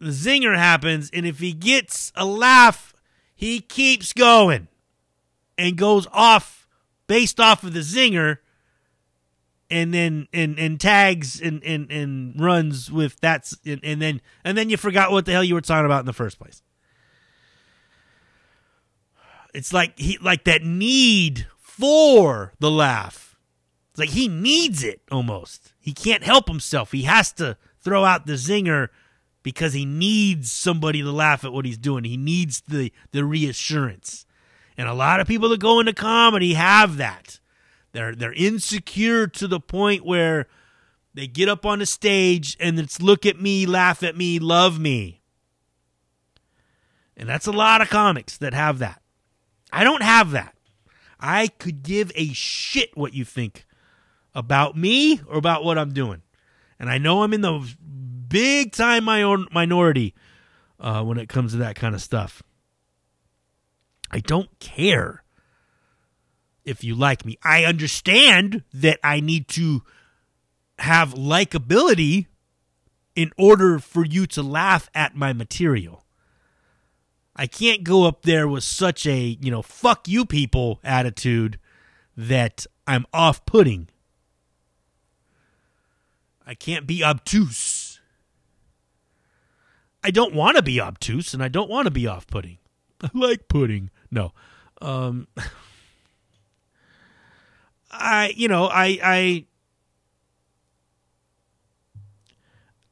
[0.00, 2.92] the zinger happens, and if he gets a laugh,
[3.34, 4.68] he keeps going
[5.58, 6.68] and goes off
[7.06, 8.38] based off of the zinger
[9.70, 14.56] and then and and tags and and and runs with that and, and then and
[14.56, 16.62] then you forgot what the hell you were talking about in the first place
[19.52, 23.36] it's like he like that need for the laugh
[23.90, 28.26] it's like he needs it almost he can't help himself he has to throw out
[28.26, 28.88] the zinger
[29.42, 32.04] because he needs somebody to laugh at what he's doing.
[32.04, 34.26] He needs the the reassurance.
[34.78, 37.40] And a lot of people that go into comedy have that.
[37.92, 40.46] They're they're insecure to the point where
[41.14, 44.78] they get up on the stage and it's look at me, laugh at me, love
[44.78, 45.20] me.
[47.16, 49.02] And that's a lot of comics that have that.
[49.72, 50.54] I don't have that.
[51.18, 53.66] I could give a shit what you think
[54.32, 56.22] about me or about what I'm doing.
[56.78, 57.68] And I know I'm in the
[58.28, 60.14] big time minority
[60.78, 62.44] uh, when it comes to that kind of stuff.
[64.10, 65.22] I don't care
[66.64, 67.38] if you like me.
[67.42, 69.82] I understand that I need to
[70.78, 72.26] have likability
[73.16, 76.04] in order for you to laugh at my material.
[77.34, 81.58] I can't go up there with such a, you know, fuck you people attitude
[82.16, 83.88] that I'm off putting.
[86.46, 88.00] I can't be obtuse.
[90.02, 92.58] I don't want to be obtuse and I don't want to be off putting.
[93.02, 93.90] I like pudding.
[94.10, 94.32] No.
[94.80, 95.28] Um
[97.90, 99.44] I you know, I I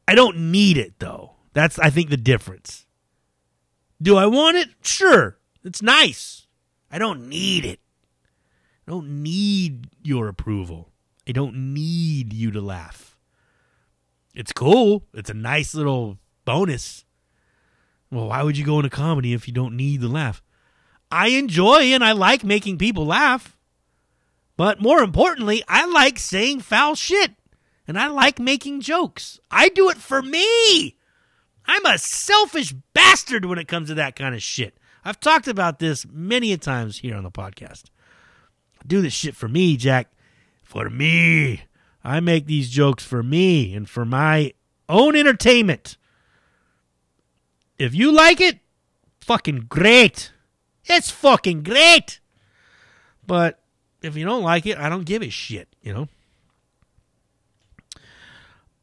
[0.08, 1.32] I don't need it though.
[1.52, 2.86] That's I think the difference.
[4.00, 4.68] Do I want it?
[4.82, 5.38] Sure.
[5.64, 6.46] It's nice.
[6.90, 7.80] I don't need it.
[8.86, 10.92] I don't need your approval.
[11.26, 13.16] I don't need you to laugh.
[14.34, 15.04] It's cool.
[15.14, 17.05] It's a nice little bonus.
[18.16, 20.42] Well, why would you go into comedy if you don't need the laugh?
[21.10, 23.58] I enjoy and I like making people laugh.
[24.56, 27.32] But more importantly, I like saying foul shit
[27.86, 29.38] and I like making jokes.
[29.50, 30.96] I do it for me.
[31.66, 34.78] I'm a selfish bastard when it comes to that kind of shit.
[35.04, 37.90] I've talked about this many a times here on the podcast.
[38.80, 40.10] I do this shit for me, Jack.
[40.62, 41.64] For me.
[42.02, 44.54] I make these jokes for me and for my
[44.88, 45.98] own entertainment.
[47.78, 48.60] If you like it,
[49.20, 50.32] fucking great.
[50.84, 52.20] It's fucking great.
[53.26, 53.60] But
[54.02, 56.08] if you don't like it, I don't give a shit, you know?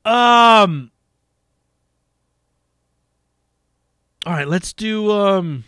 [0.05, 0.91] Um
[4.25, 5.63] All right, let's do um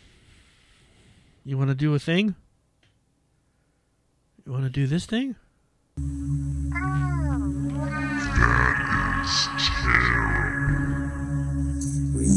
[1.46, 2.36] You want to do a thing?
[4.46, 5.36] You want to do this thing?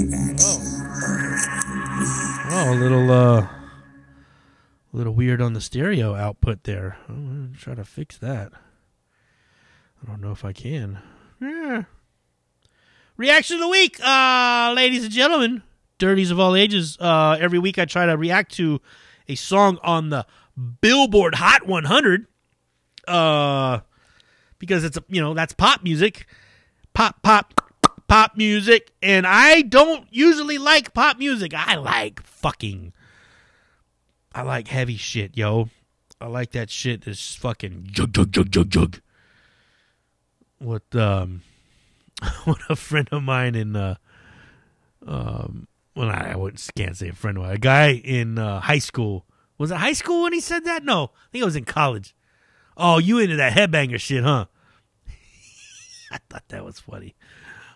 [0.01, 0.18] Oh,
[2.69, 3.51] a little uh a
[4.93, 6.99] little weird on the stereo output there.
[7.09, 8.53] I'm gonna try to fix that.
[10.03, 10.99] I don't know if I can.
[11.41, 11.85] Yeah.
[13.17, 15.63] Reaction of the week, uh, ladies and gentlemen,
[15.99, 16.97] dirties of all ages.
[17.01, 18.81] Uh, every week I try to react to
[19.29, 20.27] a song on the
[20.81, 22.27] Billboard Hot 100.
[23.07, 23.81] Uh,
[24.59, 26.27] because it's you know that's pop music,
[26.93, 27.68] pop pop
[28.09, 31.53] pop music, and I don't usually like pop music.
[31.55, 32.93] I like fucking,
[34.35, 35.69] I like heavy shit, yo.
[36.21, 39.01] I like that shit that's fucking jug jug jug jug jug.
[40.59, 41.43] What um,
[42.45, 43.95] what a friend of mine in uh,
[45.07, 48.61] um, well I, I wouldn't can't say a friend of mine, a guy in uh,
[48.61, 49.27] high school.
[49.59, 50.83] Was it high school when he said that?
[50.85, 52.17] No, I think it was in college.
[52.77, 54.47] Oh, you into that headbanger shit, huh?
[56.13, 57.15] I thought that was funny.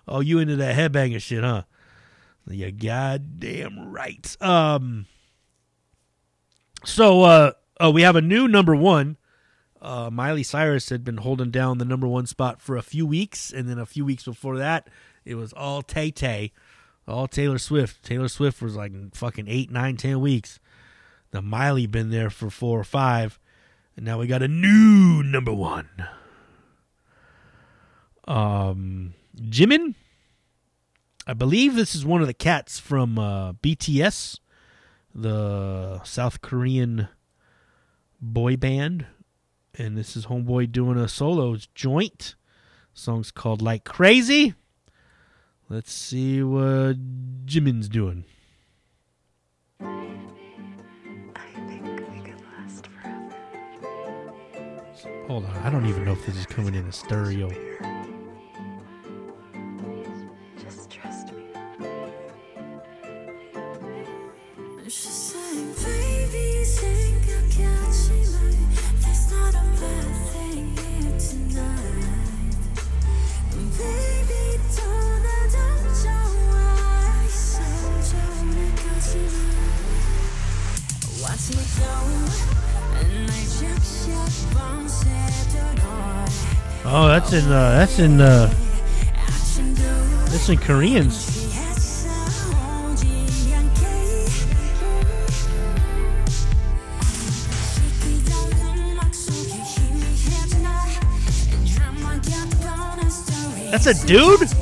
[0.07, 1.63] Oh, you into that headbanger shit, huh?
[2.49, 4.37] You goddamn right.
[4.41, 5.07] Um.
[6.85, 9.17] So, uh, oh, we have a new number one.
[9.81, 13.53] Uh, Miley Cyrus had been holding down the number one spot for a few weeks,
[13.53, 14.89] and then a few weeks before that,
[15.25, 16.53] it was all Tay Tay,
[17.07, 18.05] all Taylor Swift.
[18.05, 20.61] Taylor Swift was like fucking eight, nine, ten weeks.
[21.33, 23.39] The Miley been there for four or five,
[23.97, 25.89] and now we got a new number one.
[28.29, 29.95] Um, Jimin.
[31.27, 34.41] I believe this is one of the cats from uh, BTS,
[35.15, 37.09] the South Korean
[38.21, 39.07] boy band,
[39.75, 42.35] and this is Homeboy doing a solo joint.
[42.93, 44.55] Song's called Like Crazy.
[45.69, 46.97] Let's see what
[47.47, 48.25] Jimin's doing.
[55.29, 57.49] Hold on, I don't even know if this is coming in a stereo.
[86.85, 88.53] Oh, that's in uh, that's in uh,
[90.29, 91.33] that's in Koreans.
[103.71, 104.62] That's a dude?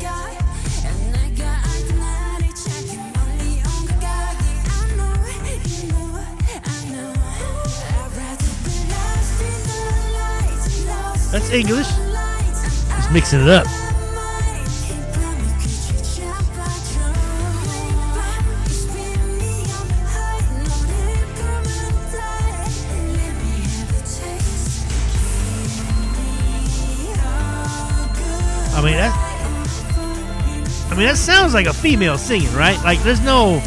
[11.31, 11.87] That's English.
[11.87, 13.67] Just mixing it up.
[28.73, 29.13] I mean that.
[30.91, 32.77] I mean that sounds like a female singing, right?
[32.83, 33.63] Like there's no.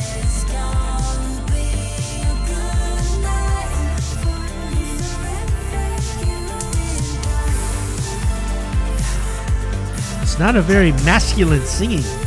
[10.43, 12.22] Not a very masculine singing.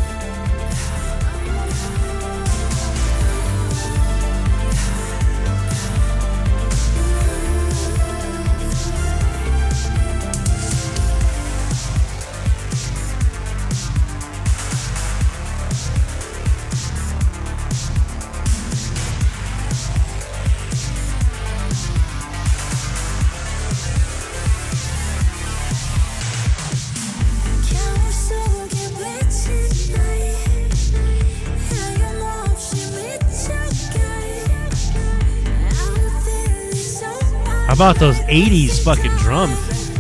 [37.87, 39.91] About those 80s fucking drums?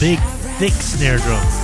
[0.00, 0.18] Big,
[0.56, 1.57] thick snare drum.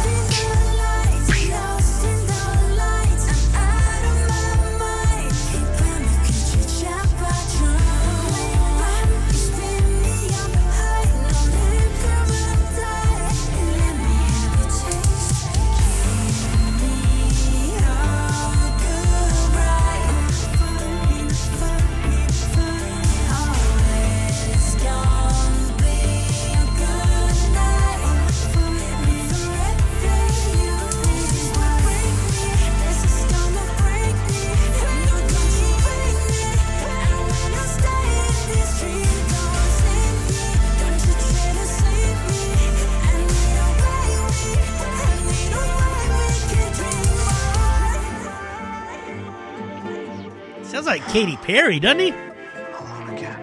[50.75, 52.11] Sounds like Katy Perry, doesn't he?
[52.11, 53.41] alone again.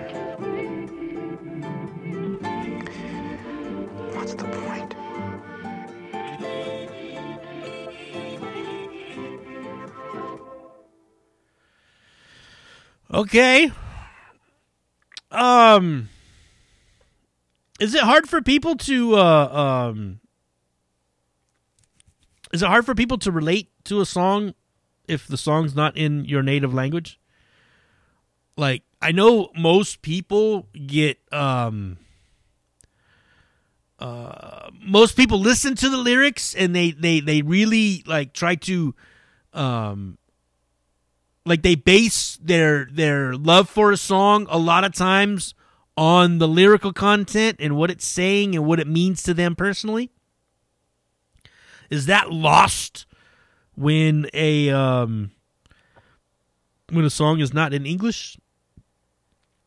[4.13, 4.93] What's the point?
[13.13, 13.71] Okay.
[15.31, 16.09] Um
[17.79, 19.47] Is it hard for people to uh
[19.93, 20.19] um
[22.51, 24.53] Is it hard for people to relate to a song
[25.07, 27.19] if the song's not in your native language?
[28.57, 31.97] Like I know most people get um
[33.99, 38.95] uh most people listen to the lyrics and they they they really like try to
[39.53, 40.17] um
[41.45, 45.53] like they base their their love for a song a lot of times
[45.97, 50.09] on the lyrical content and what it's saying and what it means to them personally.
[51.89, 53.05] Is that lost
[53.75, 55.31] when a um
[56.91, 58.37] when a song is not in english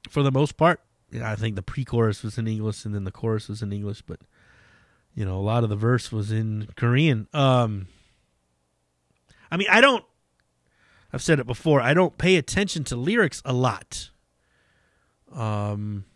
[0.08, 3.12] for the most part yeah, i think the pre-chorus was in english and then the
[3.12, 4.20] chorus was in english but
[5.14, 7.86] you know a lot of the verse was in korean um
[9.50, 10.04] i mean i don't
[11.14, 11.80] I've said it before.
[11.80, 14.10] I don't pay attention to lyrics a lot.
[15.32, 16.06] Um,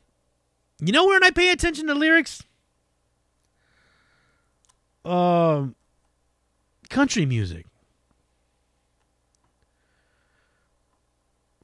[0.80, 2.42] you know where I pay attention to lyrics?
[5.04, 5.76] Um,
[6.90, 7.66] country music.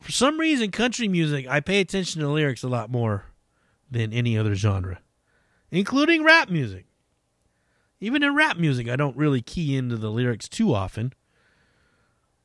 [0.04, 3.24] For some reason, country music, I pay attention to lyrics a lot more
[3.90, 5.00] than any other genre,
[5.70, 6.84] including rap music.
[8.00, 11.14] Even in rap music, I don't really key into the lyrics too often.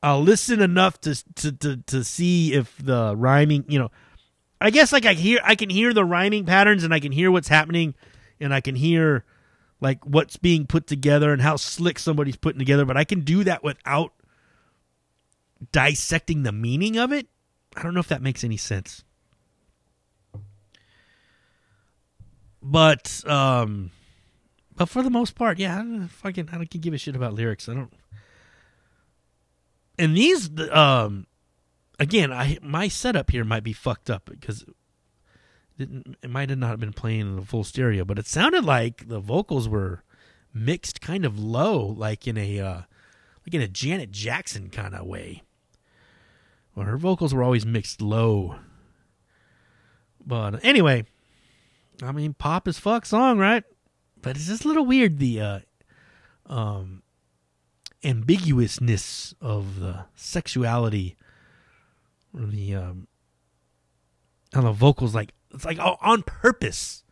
[0.02, 3.90] I'll listen enough to to to to see if the rhyming, you know,
[4.58, 7.30] I guess like I hear I can hear the rhyming patterns and I can hear
[7.30, 7.94] what's happening
[8.40, 9.26] and I can hear
[9.82, 13.44] like what's being put together and how slick somebody's putting together, but I can do
[13.44, 14.14] that without
[15.72, 17.26] dissecting the meaning of it.
[17.80, 19.04] I don't know if that makes any sense.
[22.62, 23.90] But um
[24.76, 27.34] but for the most part, yeah, I don't fucking I don't give a shit about
[27.34, 27.68] lyrics.
[27.68, 27.92] I don't
[30.00, 31.26] and these um
[32.00, 34.64] again i my setup here might be fucked up because
[35.78, 35.88] it,
[36.22, 39.20] it might have not been playing in the full stereo but it sounded like the
[39.20, 40.02] vocals were
[40.52, 42.80] mixed kind of low like in a uh
[43.46, 45.42] like in a janet jackson kind of way
[46.74, 48.56] well her vocals were always mixed low.
[50.24, 51.04] But anyway
[52.02, 53.64] i mean pop is fuck song right?
[54.22, 55.58] But it's just a little weird the uh
[56.46, 57.02] um,
[58.02, 61.16] ambiguousness of the sexuality
[62.34, 63.06] or the um,
[64.52, 67.04] and the vocals like it's like oh, on purpose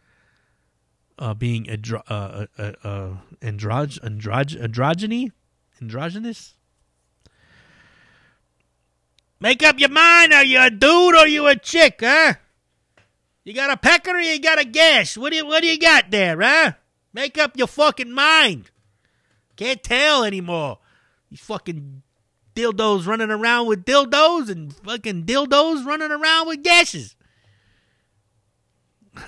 [1.19, 5.31] uh, being andro- uh, uh, uh, uh, androg- androg- androgyny
[5.81, 6.57] androgynous
[9.41, 12.35] make up your mind are you a dude or you a chick huh?
[13.45, 15.17] You got a pecker or you got a gash?
[15.17, 16.73] What do you what do you got there huh?
[17.13, 18.71] Make up your fucking mind.
[19.57, 20.79] Can't tell anymore.
[21.31, 22.03] You fucking
[22.55, 27.17] dildos running around with dildos and fucking dildos running around with gashes.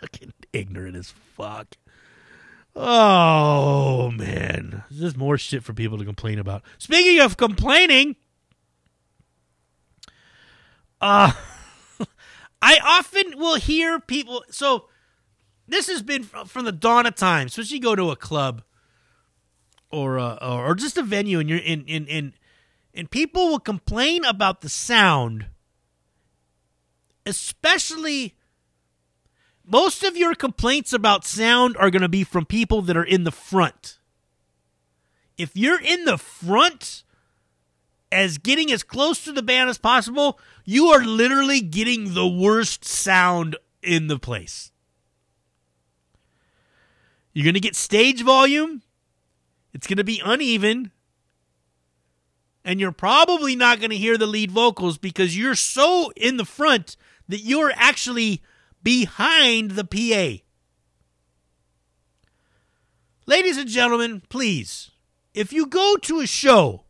[0.00, 1.76] Fucking ignorant as fuck.
[2.74, 6.62] Oh man, there's just more shit for people to complain about.
[6.78, 8.16] Speaking of complaining,
[11.02, 11.32] uh
[12.62, 14.44] I often will hear people.
[14.50, 14.86] So
[15.66, 17.48] this has been from the dawn of time.
[17.48, 18.62] Especially you go to a club
[19.90, 22.34] or uh, or just a venue, and you're in in in,
[22.94, 25.46] and people will complain about the sound,
[27.26, 28.36] especially
[29.64, 33.24] most of your complaints about sound are going to be from people that are in
[33.24, 33.98] the front.
[35.36, 37.04] If you're in the front
[38.12, 42.84] as getting as close to the band as possible, you are literally getting the worst
[42.84, 44.70] sound in the place.
[47.32, 48.82] You're going to get stage volume.
[49.72, 50.92] It's going to be uneven.
[52.64, 56.44] And you're probably not going to hear the lead vocals because you're so in the
[56.44, 56.96] front
[57.28, 58.42] that you're actually
[58.82, 60.44] behind the PA.
[63.24, 64.90] Ladies and gentlemen, please,
[65.32, 66.84] if you go to a show,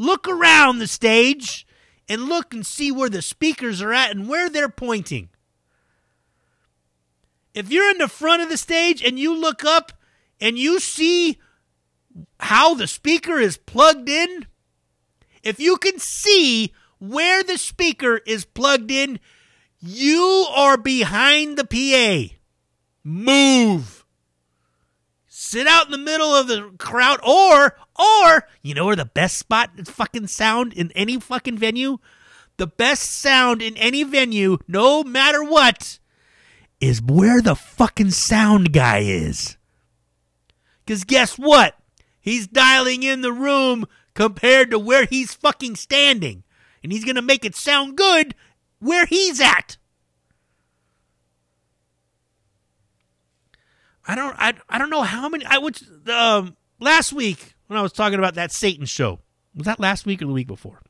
[0.00, 1.66] look around the stage
[2.08, 5.28] and look and see where the speakers are at and where they're pointing.
[7.52, 9.92] If you're in the front of the stage and you look up
[10.40, 11.38] and you see
[12.40, 14.46] how the speaker is plugged in,
[15.42, 19.20] if you can see where the speaker is plugged in,
[19.80, 22.34] you are behind the PA.
[23.04, 23.99] Move.
[25.50, 29.36] Sit out in the middle of the crowd or or you know where the best
[29.36, 31.98] spot is fucking sound in any fucking venue?
[32.58, 35.98] The best sound in any venue, no matter what,
[36.80, 39.56] is where the fucking sound guy is.
[40.86, 41.76] Cuz guess what?
[42.20, 46.44] He's dialing in the room compared to where he's fucking standing.
[46.80, 48.36] And he's to make it sound good
[48.78, 49.78] where he's at.
[54.10, 57.82] I don't I, I don't know how many I was um last week when I
[57.82, 59.20] was talking about that Satan show.
[59.54, 60.82] Was that last week or the week before?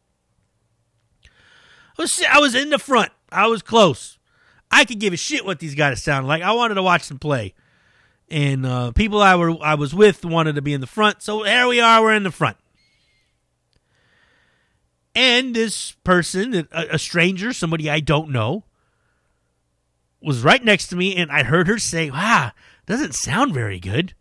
[1.99, 3.13] I was I was in the front.
[3.31, 4.19] I was close.
[4.71, 6.43] I could give a shit what these guys sound like.
[6.43, 7.53] I wanted to watch them play.
[8.31, 11.23] And uh, people I were I was with wanted to be in the front.
[11.23, 12.57] So there we are, we're in the front.
[15.15, 18.65] And this person, a, a stranger, somebody I don't know,
[20.23, 22.53] was right next to me, and I heard her say, Wow,
[22.91, 24.15] doesn't sound very good.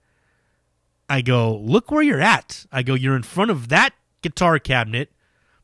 [1.09, 2.67] I go, Look where you're at.
[2.72, 5.11] I go, You're in front of that guitar cabinet.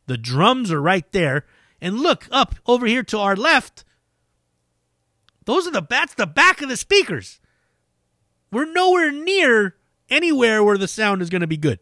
[0.08, 1.45] The drums are right there.
[1.80, 3.86] And look up over here to our left.
[5.45, 7.39] Those are the that's the back of the speakers.
[8.51, 9.76] We're nowhere near
[10.10, 11.80] anywhere where the sound is going to be good.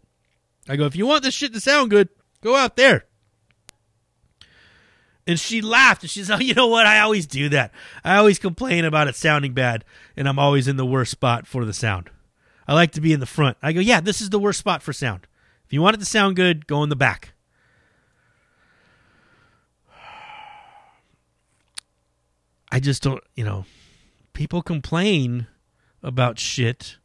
[0.67, 2.09] I go, if you want this shit to sound good,
[2.41, 3.05] go out there.
[5.26, 6.86] And she laughed and she said, oh, you know what?
[6.86, 7.71] I always do that.
[8.03, 9.86] I always complain about it sounding bad,
[10.17, 12.09] and I'm always in the worst spot for the sound.
[12.67, 13.57] I like to be in the front.
[13.61, 15.28] I go, yeah, this is the worst spot for sound.
[15.65, 17.34] If you want it to sound good, go in the back.
[22.71, 23.65] I just don't, you know,
[24.34, 25.47] people complain
[26.01, 26.97] about shit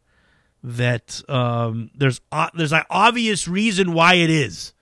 [0.62, 4.73] that um, there's o- there's an obvious reason why it is,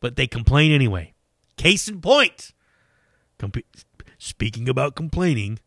[0.00, 1.14] but they complain anyway.
[1.56, 2.52] Case in point.
[3.42, 3.66] Comp-
[4.18, 5.58] speaking about complaining,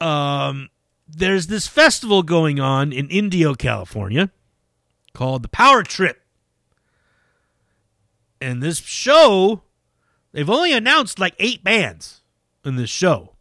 [0.00, 0.68] um,
[1.06, 4.32] there's this festival going on in Indio, California,
[5.14, 6.20] called the Power Trip,
[8.40, 9.62] and this show,
[10.32, 12.22] they've only announced like eight bands
[12.64, 13.36] in this show,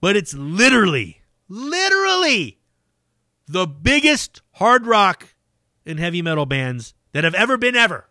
[0.00, 2.60] but it's literally, literally
[3.48, 5.34] the biggest hard rock
[5.84, 8.06] and heavy metal bands that have ever been ever.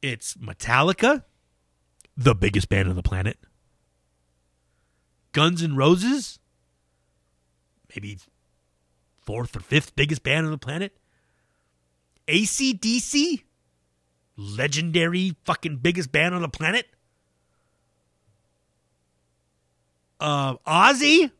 [0.00, 1.24] It's Metallica,
[2.16, 3.38] the biggest band on the planet.
[5.32, 6.38] Guns N' Roses,
[7.94, 8.18] maybe
[9.20, 10.96] fourth or fifth biggest band on the planet.
[12.28, 13.42] ACDC,
[14.36, 16.86] legendary fucking biggest band on the planet.
[20.20, 21.30] Uh, Ozzy,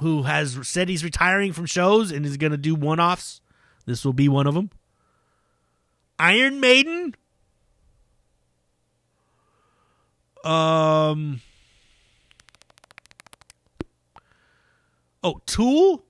[0.00, 3.40] who has said he's retiring from shows and is going to do one offs.
[3.86, 4.70] This will be one of them.
[6.18, 7.14] Iron Maiden.
[10.44, 11.40] Um.
[15.22, 16.04] Oh, Tool.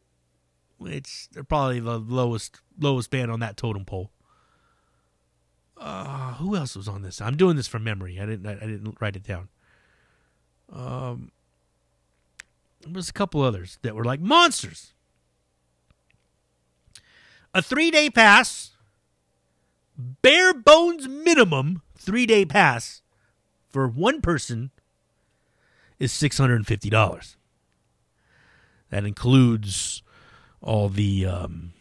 [0.80, 4.10] It's they're probably the lowest lowest band on that totem pole.
[5.76, 7.20] Uh, who else was on this?
[7.20, 8.18] I'm doing this from memory.
[8.20, 8.46] I didn't.
[8.46, 9.48] I, I didn't write it down.
[10.72, 11.32] Um,
[12.82, 14.92] there was a couple others that were like monsters.
[17.54, 18.72] A three day pass,
[19.98, 23.02] bare bones minimum three day pass
[23.68, 24.70] for one person
[25.98, 27.36] is six hundred and fifty dollars.
[28.90, 30.02] That includes
[30.62, 31.72] all the um,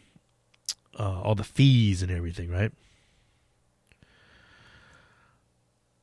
[0.98, 2.72] uh, all the fees and everything, right?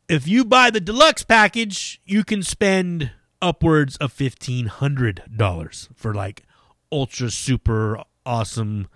[0.08, 3.12] If you buy the deluxe package, you can spend
[3.42, 6.44] upwards of fifteen hundred dollars for like
[6.92, 8.88] ultra super awesome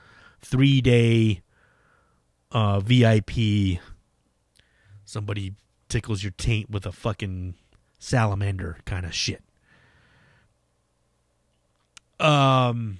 [0.41, 1.41] three day
[2.51, 3.79] uh, VIP.
[5.05, 5.53] Somebody
[5.87, 7.55] tickles your taint with a fucking
[7.97, 9.41] salamander kind of shit.
[12.19, 12.99] Um,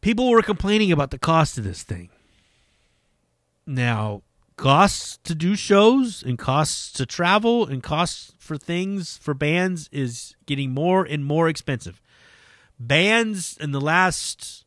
[0.00, 2.10] people were complaining about the cost of this thing.
[3.66, 4.22] Now,
[4.56, 10.36] costs to do shows and costs to travel and costs for things for bands is
[10.46, 12.00] getting more and more expensive.
[12.78, 14.63] Bands in the last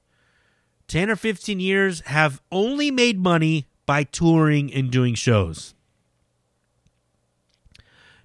[0.88, 5.74] 10 or 15 years have only made money by touring and doing shows.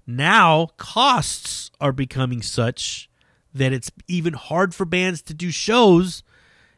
[0.07, 3.09] Now, costs are becoming such
[3.55, 6.23] that it's even hard for bands to do shows.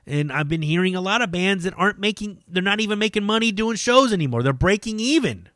[0.06, 3.24] And I've been hearing a lot of bands that aren't making, they're not even making
[3.24, 4.42] money doing shows anymore.
[4.42, 5.48] They're breaking even.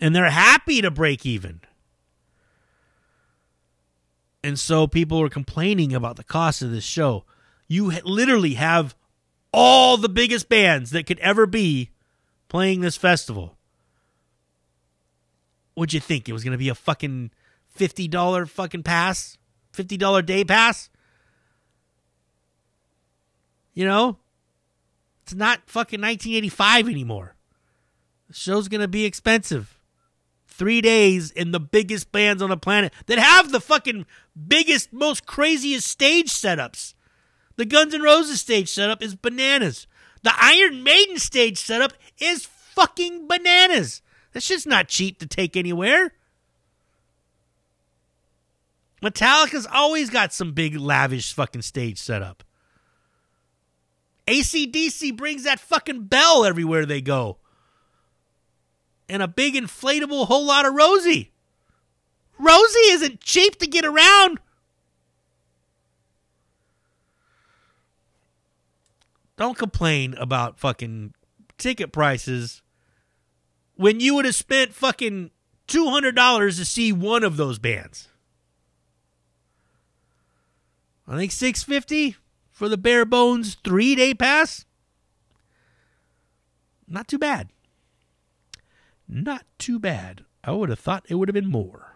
[0.00, 1.60] And they're happy to break even.
[4.42, 7.24] And so people are complaining about the cost of this show.
[7.66, 8.94] You literally have
[9.54, 11.90] all the biggest bands that could ever be
[12.48, 13.56] playing this festival.
[15.74, 16.28] What'd you think?
[16.28, 17.30] It was going to be a fucking
[17.78, 19.38] $50 fucking pass?
[19.72, 20.90] $50 day pass?
[23.74, 24.18] You know?
[25.22, 27.34] It's not fucking 1985 anymore.
[28.28, 29.78] The show's going to be expensive.
[30.46, 34.06] Three days in the biggest bands on the planet that have the fucking
[34.46, 36.94] biggest, most craziest stage setups.
[37.56, 39.86] The Guns N' Roses stage setup is bananas.
[40.22, 44.02] The Iron Maiden stage setup is fucking bananas.
[44.32, 46.12] That shit's not cheap to take anywhere.
[49.02, 52.42] Metallica's always got some big, lavish fucking stage setup.
[54.26, 57.36] ACDC brings that fucking bell everywhere they go.
[59.08, 61.32] And a big inflatable whole lot of Rosie.
[62.38, 64.40] Rosie isn't cheap to get around.
[69.36, 71.14] Don't complain about fucking
[71.58, 72.62] ticket prices
[73.76, 75.30] when you would have spent fucking
[75.66, 78.08] $200 to see one of those bands.
[81.06, 82.16] I think 650
[82.50, 84.64] for the bare bones 3-day pass.
[86.86, 87.48] Not too bad.
[89.08, 90.24] Not too bad.
[90.42, 91.92] I would have thought it would have been more.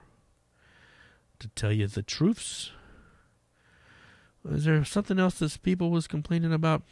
[1.38, 2.72] To tell you the truths.
[4.50, 6.82] Is there something else that people was complaining about?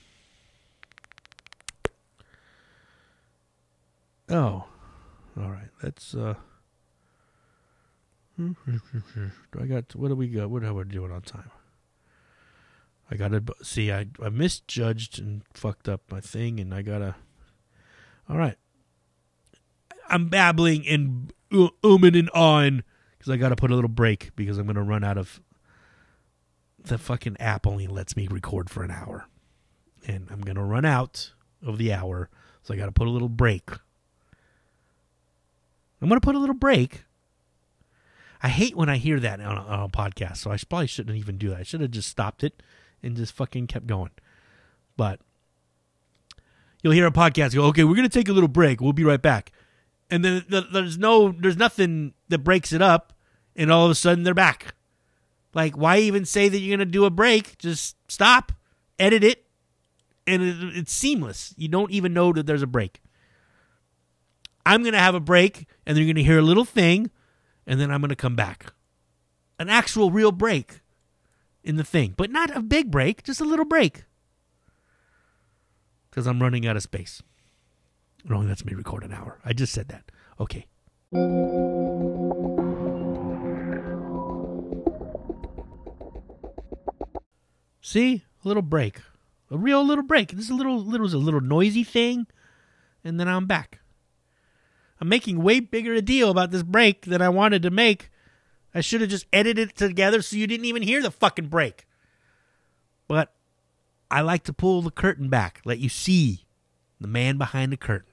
[4.29, 4.64] Oh,
[5.39, 5.68] all right.
[5.83, 6.35] That's uh.
[8.39, 8.55] Do
[9.59, 10.51] I got what do we got?
[10.51, 11.51] What are we doing on time?
[13.11, 13.93] I gotta see.
[13.93, 17.14] I I misjudged and fucked up my thing, and I gotta.
[18.29, 18.57] All right.
[20.09, 22.83] I'm babbling and umming and on
[23.16, 25.41] because I gotta put a little break because I'm gonna run out of.
[26.83, 29.27] The fucking app only lets me record for an hour,
[30.07, 31.33] and I'm gonna run out
[31.64, 32.29] of the hour,
[32.62, 33.70] so I gotta put a little break.
[36.01, 37.05] I'm going to put a little break.
[38.42, 41.16] I hate when I hear that on a, on a podcast, so I probably shouldn't
[41.16, 41.59] even do that.
[41.59, 42.62] I should have just stopped it
[43.03, 44.11] and just fucking kept going.
[44.97, 45.20] But
[46.82, 48.80] you'll hear a podcast go, "Okay, we're going to take a little break.
[48.80, 49.53] We'll be right back,"
[50.11, 53.14] and then there's no, there's nothing that breaks it up,
[53.55, 54.74] and all of a sudden they're back.
[55.55, 57.57] Like, why even say that you're going to do a break?
[57.57, 58.53] Just stop,
[58.99, 59.47] edit it,
[60.26, 61.55] and it, it's seamless.
[61.57, 63.01] You don't even know that there's a break.
[64.66, 67.12] I'm going to have a break, and then you're going to hear a little thing,
[67.68, 68.72] and then I'm going to come back.
[69.60, 70.80] An actual real break
[71.62, 74.02] in the thing, but not a big break, just a little break.
[76.10, 77.22] Because I'm running out of space.
[78.24, 79.38] It only lets me record an hour.
[79.44, 80.10] I just said that.
[80.40, 80.66] Okay.
[87.80, 88.98] See, a little break,
[89.48, 90.32] a real little break.
[90.32, 92.26] This is a little, little was a little noisy thing,
[93.04, 93.78] and then I'm back.
[95.01, 98.11] I'm making way bigger a deal about this break than I wanted to make.
[98.74, 101.86] I should have just edited it together so you didn't even hear the fucking break.
[103.09, 103.32] But
[104.11, 106.47] I like to pull the curtain back, let you see
[107.01, 108.12] the man behind the curtain.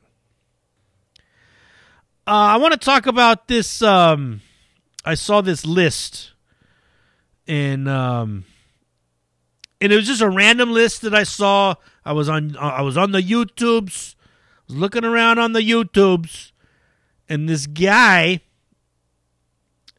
[2.26, 3.82] Uh, I want to talk about this.
[3.82, 4.42] Um,
[5.04, 6.32] I saw this list,
[7.48, 8.46] and um,
[9.82, 11.76] and it was just a random list that I saw.
[12.06, 12.56] I was on.
[12.56, 14.16] I was on the YouTubes.
[14.16, 16.53] I was looking around on the YouTubes,
[17.30, 18.42] and this guy.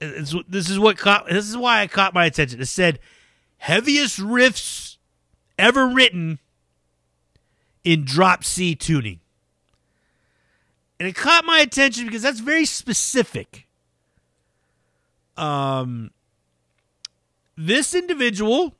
[0.00, 1.28] This is what caught.
[1.28, 2.60] This is why I caught my attention.
[2.60, 2.98] It said
[3.58, 4.96] heaviest riffs
[5.58, 6.38] ever written
[7.84, 9.20] in drop C tuning.
[10.98, 13.66] And it caught my attention because that's very specific.
[15.36, 16.10] Um
[17.56, 18.74] this individual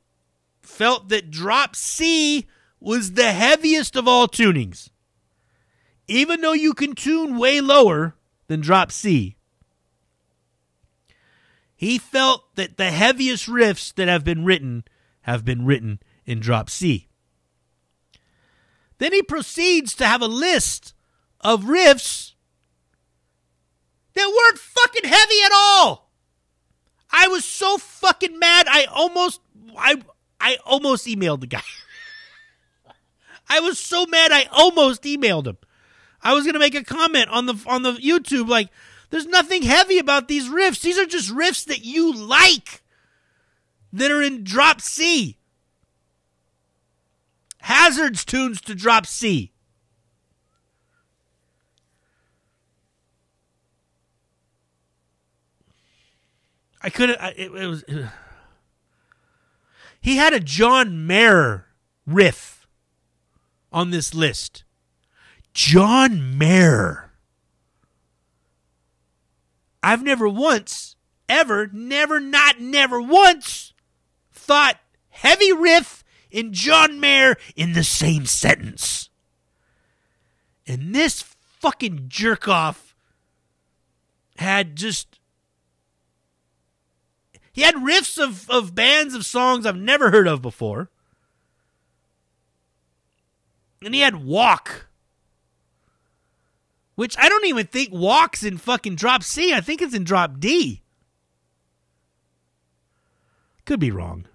[0.61, 2.45] felt that drop C
[2.79, 4.89] was the heaviest of all tunings.
[6.07, 8.14] Even though you can tune way lower
[8.47, 9.37] than drop C.
[11.75, 14.85] He felt that the heaviest riffs that have been written
[15.21, 17.07] have been written in drop C.
[18.97, 20.93] Then he proceeds to have a list
[21.41, 22.33] of riffs
[24.13, 26.11] that weren't fucking heavy at all.
[27.11, 28.67] I was so fucking mad.
[28.69, 29.41] I almost
[29.77, 30.01] I
[30.39, 31.61] I almost emailed the guy.
[33.49, 35.57] I was so mad I almost emailed him.
[36.25, 38.69] I was to make a comment on the on the YouTube like
[39.11, 40.81] there's nothing heavy about these riffs.
[40.81, 42.81] These are just riffs that you like
[43.93, 45.37] that are in drop C.
[47.59, 49.51] Hazards tunes to drop C.
[56.81, 57.21] I couldn't.
[57.21, 57.83] I, it, it was.
[57.87, 58.07] it-
[60.01, 61.67] he had a John Mayer
[62.07, 62.67] riff
[63.71, 64.64] on this list.
[65.55, 67.11] John Mayer.
[69.81, 70.97] I've never once,
[71.29, 73.73] ever, never, not never once
[74.33, 74.77] thought
[75.09, 79.09] heavy riff and John Mayer in the same sentence.
[80.67, 82.93] And this fucking jerk off
[84.37, 85.19] had just
[87.53, 90.89] he had riffs of, of bands of songs I've never heard of before.
[93.81, 94.87] And he had Walk.
[96.95, 99.53] Which I don't even think walks in fucking drop C.
[99.53, 100.81] I think it's in drop D.
[103.65, 104.27] Could be wrong.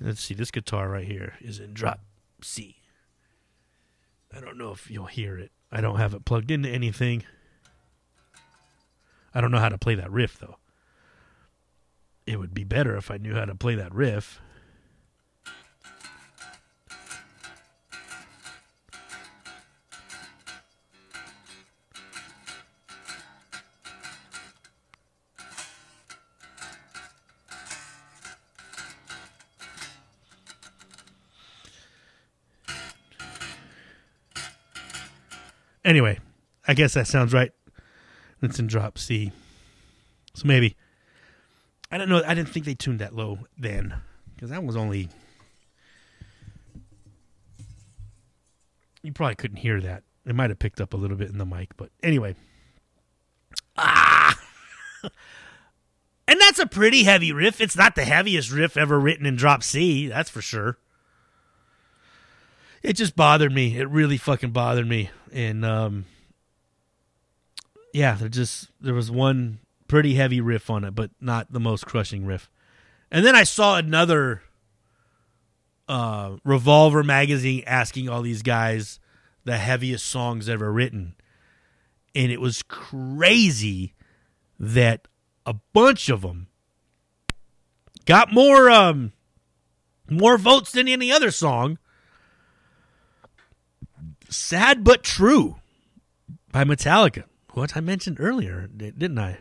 [0.00, 0.34] Let's see.
[0.34, 2.00] This guitar right here is in drop
[2.42, 2.76] C.
[4.34, 5.50] I don't know if you'll hear it.
[5.70, 7.24] I don't have it plugged into anything.
[9.34, 10.56] I don't know how to play that riff though.
[12.26, 14.40] It would be better if I knew how to play that riff.
[35.92, 36.18] Anyway,
[36.66, 37.52] I guess that sounds right.
[38.40, 39.30] It's in drop C.
[40.32, 40.74] So maybe.
[41.90, 42.22] I don't know.
[42.26, 43.96] I didn't think they tuned that low then.
[44.34, 45.10] Because that was only.
[49.02, 50.02] You probably couldn't hear that.
[50.24, 51.76] It might have picked up a little bit in the mic.
[51.76, 52.36] But anyway.
[53.76, 54.34] Ah!
[56.26, 57.60] and that's a pretty heavy riff.
[57.60, 60.08] It's not the heaviest riff ever written in drop C.
[60.08, 60.78] That's for sure.
[62.82, 63.76] It just bothered me.
[63.76, 65.10] It really fucking bothered me.
[65.32, 66.04] And, um,
[67.92, 71.86] yeah, there just there was one pretty heavy riff on it, but not the most
[71.86, 72.50] crushing riff.
[73.10, 74.42] And then I saw another
[75.88, 78.98] uh, Revolver magazine asking all these guys
[79.44, 81.14] the heaviest songs ever written,
[82.14, 83.94] and it was crazy
[84.58, 85.08] that
[85.44, 86.46] a bunch of them
[88.06, 89.12] got more um
[90.08, 91.78] more votes than any other song.
[94.32, 95.56] Sad but true
[96.50, 97.24] by Metallica
[97.54, 99.38] what I mentioned earlier, didn't I?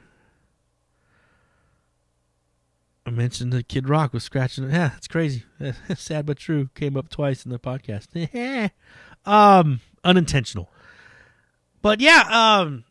[3.06, 4.66] I mentioned that Kid Rock was scratching.
[4.66, 5.44] Yeah, that's crazy.
[5.96, 6.70] Sad but true.
[6.76, 8.72] Came up twice in the podcast.
[9.26, 10.70] um, unintentional.
[11.82, 12.84] But yeah, um,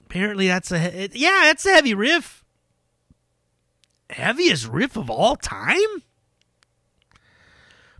[0.00, 2.44] apparently that's a yeah, that's a heavy riff.
[4.10, 6.02] Heaviest riff of all time.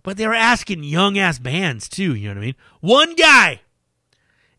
[0.02, 2.14] But they were asking young ass bands too.
[2.14, 2.54] You know what I mean?
[2.80, 3.60] One guy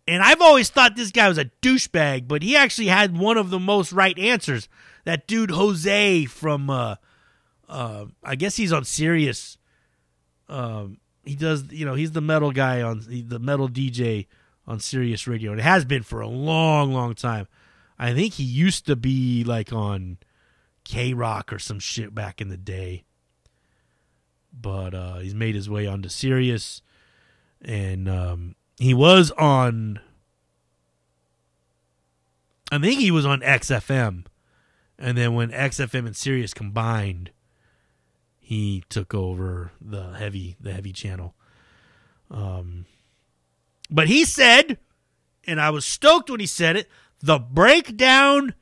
[0.08, 3.50] And I've always thought this guy was a douchebag, but he actually had one of
[3.50, 4.68] the most right answers.
[5.06, 6.96] That dude Jose from, uh,
[7.70, 9.58] uh, I guess he's on Sirius.
[10.50, 14.28] Um, he does, you know, he's the metal guy on the metal DJ
[14.68, 15.52] on Sirius Radio.
[15.52, 17.48] And it has been for a long, long time.
[17.98, 20.18] I think he used to be like on
[20.84, 23.06] K Rock or some shit back in the day.
[24.54, 26.82] But uh, he's made his way onto Sirius,
[27.62, 30.00] and um, he was on.
[32.72, 34.26] I think he was on XFM,
[34.98, 37.32] and then when XFM and Sirius combined,
[38.40, 41.36] he took over the heavy the heavy channel.
[42.30, 42.86] Um,
[43.90, 44.78] but he said,
[45.46, 46.90] and I was stoked when he said it.
[47.20, 48.56] The breakdown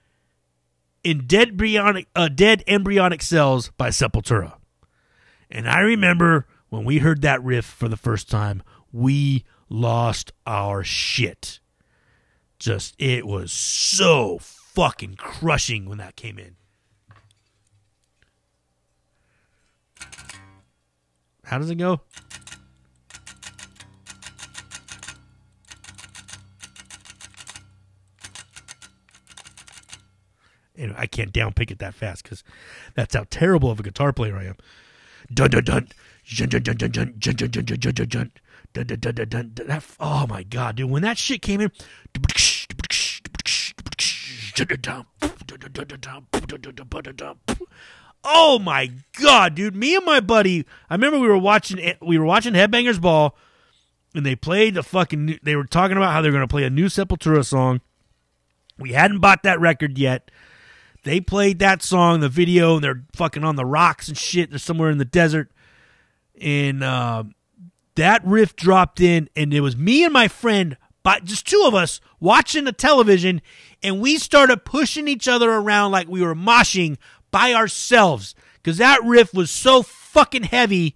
[1.03, 4.59] in dead embryonic uh, dead embryonic cells by Sepultura.
[5.50, 10.84] And I remember when we heard that riff for the first time, we lost our
[10.84, 11.60] shit.
[12.60, 16.56] Just it was so fucking crushing when that came in.
[21.45, 22.02] How does it go?
[31.00, 32.43] I can't downpick it that fast because
[32.93, 34.58] that's how terrible of a guitar player I am.
[35.34, 35.88] Dun dun dun.
[36.36, 38.32] Dun dun dun dun dun dun dun dun dun dun dun dun.
[39.99, 40.89] Oh my god, dude!
[40.89, 41.71] When that shit came in,
[48.23, 49.75] oh my god, dude!
[49.75, 53.36] Me and my buddy, I remember we were watching we were watching Headbangers Ball,
[54.13, 55.39] and they played the fucking.
[55.41, 57.82] They were talking about how they were going to play a new Sepultura song.
[58.77, 60.30] We hadn't bought that record yet.
[61.04, 64.50] They played that song, the video, and they're fucking on the rocks and shit.
[64.50, 65.52] They're somewhere in the desert.
[66.41, 67.24] And uh,
[67.95, 71.74] that riff dropped in, and it was me and my friend, but just two of
[71.74, 73.41] us, watching the television,
[73.82, 76.97] and we started pushing each other around like we were moshing
[77.32, 78.36] by ourselves.
[78.56, 80.95] Because that riff was so fucking heavy.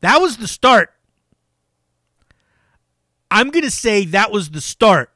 [0.00, 0.94] That was the start.
[3.30, 5.10] I'm going to say that was the start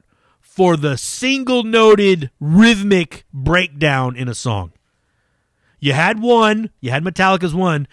[0.51, 4.73] for the single noted rhythmic breakdown in a song.
[5.79, 7.87] You had one, you had Metallica's one.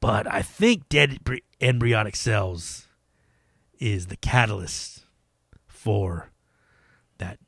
[0.00, 1.18] But I think Dead
[1.62, 2.86] Embryonic Cells
[3.78, 5.06] is the catalyst
[5.66, 6.30] for
[7.16, 7.38] that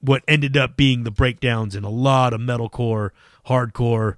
[0.00, 3.10] what ended up being the breakdowns in a lot of metalcore,
[3.46, 4.16] hardcore,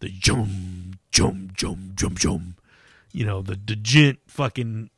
[0.00, 2.55] the jum jum jum jum jum
[3.16, 4.90] you know, the degent fucking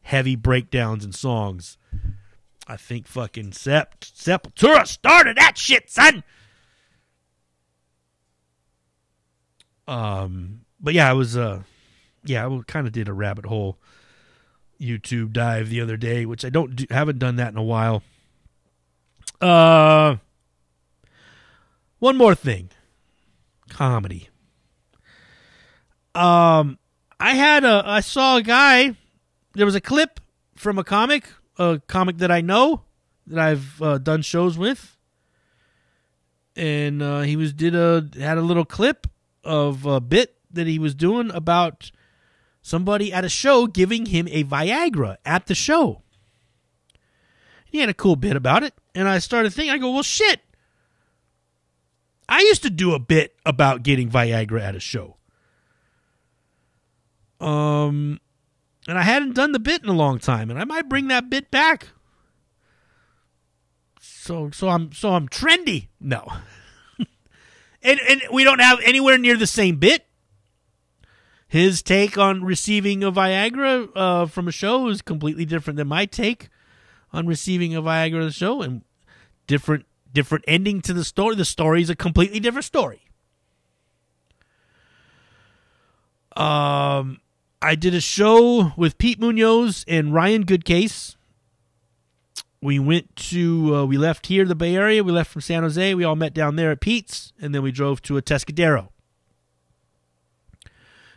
[0.00, 1.76] heavy breakdowns and songs.
[2.66, 6.24] I think fucking Sep- Sepultura started that shit, son.
[9.86, 11.64] Um, but yeah, I was uh,
[12.24, 13.76] yeah, I kind of did a rabbit hole
[14.80, 18.02] YouTube dive the other day, which I don't do, haven't done that in a while.
[19.38, 20.16] Uh,
[21.98, 22.70] one more thing,
[23.68, 24.30] comedy.
[26.14, 26.78] Um,
[27.18, 28.94] I had a I saw a guy.
[29.54, 30.20] There was a clip
[30.54, 32.82] from a comic, a comic that I know
[33.26, 34.96] that I've uh, done shows with,
[36.54, 39.06] and uh, he was did a had a little clip
[39.44, 41.90] of a bit that he was doing about
[42.62, 46.02] somebody at a show giving him a Viagra at the show.
[47.64, 49.72] He had a cool bit about it, and I started thinking.
[49.72, 50.40] I go, well, shit.
[52.28, 55.16] I used to do a bit about getting Viagra at a show.
[57.40, 58.20] Um,
[58.88, 61.28] and I hadn't done the bit in a long time, and I might bring that
[61.28, 61.88] bit back.
[64.00, 65.88] So, so I'm, so I'm trendy.
[66.00, 66.26] No,
[67.82, 70.06] and and we don't have anywhere near the same bit.
[71.48, 76.04] His take on receiving a Viagra uh, from a show is completely different than my
[76.04, 76.48] take
[77.12, 78.82] on receiving a Viagra the show, and
[79.46, 81.36] different different ending to the story.
[81.36, 83.02] The story is a completely different story.
[86.34, 87.20] Um,
[87.62, 91.16] I did a show with Pete Munoz and Ryan Goodcase.
[92.60, 95.04] We went to, uh, we left here, the Bay Area.
[95.04, 95.94] We left from San Jose.
[95.94, 98.88] We all met down there at Pete's, and then we drove to Atascadero.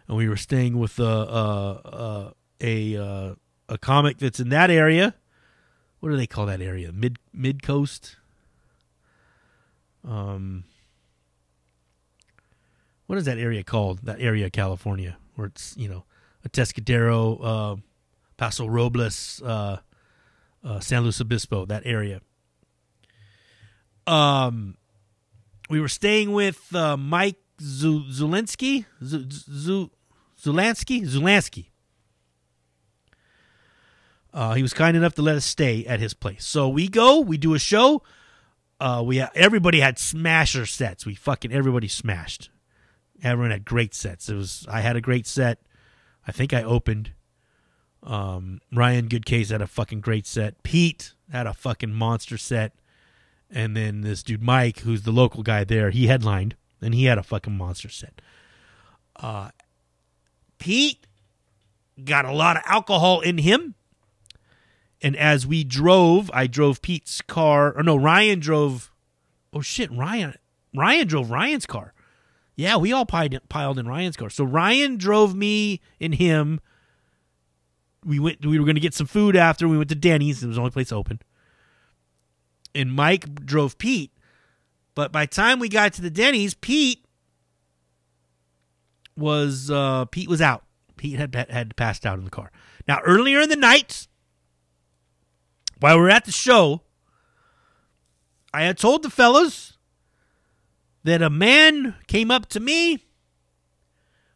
[0.08, 2.32] And we were staying with uh, uh, uh,
[2.62, 3.36] a uh,
[3.68, 5.16] a comic that's in that area.
[6.00, 6.92] What do they call that area?
[6.92, 8.16] Mid Mid Coast.
[10.08, 10.64] Um,
[13.06, 14.00] what is that area called?
[14.04, 16.04] That area of California where it's you know
[16.48, 17.76] Atascadero, uh,
[18.38, 19.78] Paso Robles, uh,
[20.64, 22.22] uh, San Luis Obispo, that area.
[24.08, 24.78] Um,
[25.70, 28.86] we were staying with uh, Mike Zulinski.
[29.04, 29.92] Z- Z-
[30.42, 31.66] Zulansky, Zulansky.
[34.34, 36.46] Uh, he was kind enough to let us stay at his place.
[36.46, 38.04] So we go, we do a show.
[38.80, 41.06] Uh, we everybody had smasher sets.
[41.06, 42.50] We fucking everybody smashed.
[43.22, 44.30] Everyone had great sets.
[44.30, 45.60] It was I had a great set.
[46.30, 47.14] I think I opened.
[48.04, 50.62] Um, Ryan Goodcase had a fucking great set.
[50.62, 52.74] Pete had a fucking monster set.
[53.50, 57.18] And then this dude Mike, who's the local guy there, he headlined and he had
[57.18, 58.22] a fucking monster set.
[59.16, 59.50] Uh,
[60.60, 61.08] Pete
[62.04, 63.74] got a lot of alcohol in him.
[65.02, 67.76] And as we drove, I drove Pete's car.
[67.76, 68.92] Or no, Ryan drove.
[69.52, 70.36] Oh shit, Ryan.
[70.76, 71.96] Ryan drove Ryan's car.
[72.60, 74.30] Yeah, we all piled, in Ryan's car.
[74.30, 76.60] So Ryan drove me and him.
[78.04, 78.46] We went.
[78.46, 79.66] We were going to get some food after.
[79.66, 80.44] We went to Denny's.
[80.44, 81.22] It was the only place open.
[82.76, 84.12] And Mike drove Pete.
[84.94, 87.06] But by the time we got to the Denny's, Pete
[89.16, 90.66] was uh, Pete was out.
[90.98, 92.52] Pete had had passed out in the car.
[92.90, 94.06] Now earlier in the night,
[95.80, 96.82] while we were at the show,
[98.54, 99.78] I had told the fellas
[101.04, 103.06] that a man came up to me,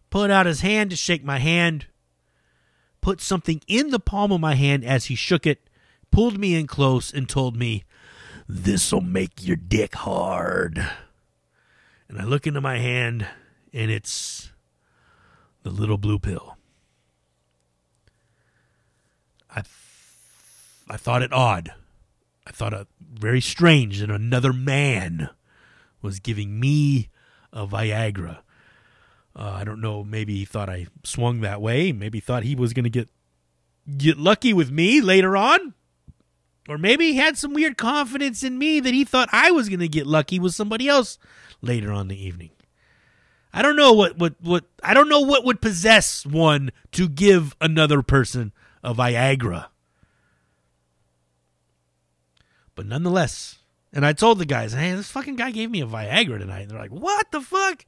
[0.10, 1.88] put out his hand to shake my hand,
[3.02, 5.70] put something in the palm of my hand as he shook it,
[6.12, 7.84] pulled me in close, and told me,
[8.48, 10.78] This'll make your dick hard.
[12.10, 13.26] And I look into my hand,
[13.74, 14.52] and it's
[15.64, 16.58] the little blue pill.
[19.50, 19.64] I
[20.90, 21.74] I thought it odd.
[22.46, 25.30] I thought it very strange that another man
[26.04, 27.10] was giving me
[27.52, 28.40] a Viagra.
[29.36, 30.04] Uh, I don't know.
[30.04, 31.92] Maybe he thought I swung that way.
[31.92, 33.10] Maybe thought he was going to get
[33.98, 35.74] get lucky with me later on,
[36.70, 39.80] or maybe he had some weird confidence in me that he thought I was going
[39.80, 41.18] to get lucky with somebody else
[41.62, 42.52] later on the evening.
[43.54, 47.56] I don't know what what what I don't know what would possess one to give
[47.60, 48.52] another person
[48.84, 49.68] a Viagra.
[52.76, 53.60] But nonetheless,
[53.94, 56.72] and I told the guys, "Hey, this fucking guy gave me a Viagra tonight." And
[56.72, 57.86] they're like, "What the fuck?"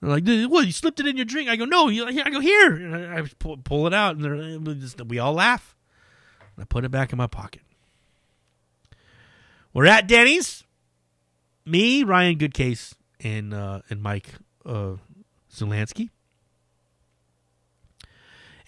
[0.00, 0.66] They're like, "What?
[0.66, 3.86] You slipped it in your drink?" I go, "No." I go, "Here." And I pull,
[3.86, 5.76] it out, and just- we all laugh.
[6.58, 7.62] I put it back in my pocket.
[9.72, 10.62] We're at Denny's.
[11.66, 14.34] Me, Ryan Goodcase, and uh, and Mike
[14.66, 14.96] uh,
[15.52, 16.10] Zelansky.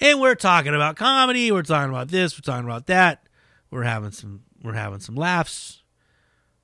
[0.01, 1.53] And we're talking about comedy.
[1.53, 2.37] We're talking about this.
[2.37, 3.29] We're talking about that.
[3.71, 4.43] We're having some.
[4.63, 5.83] We're having some laughs.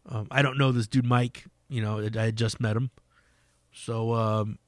[0.09, 1.44] Um, I don't know this dude Mike.
[1.68, 2.90] You know, I had just met him,
[3.72, 4.59] so um,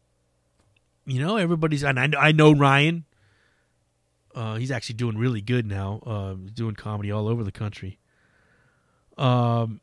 [1.06, 1.82] you know everybody's.
[1.82, 3.04] And I know, I know Ryan.
[4.34, 6.00] Uh, he's actually doing really good now.
[6.04, 7.98] Uh, doing comedy all over the country.
[9.16, 9.80] Um,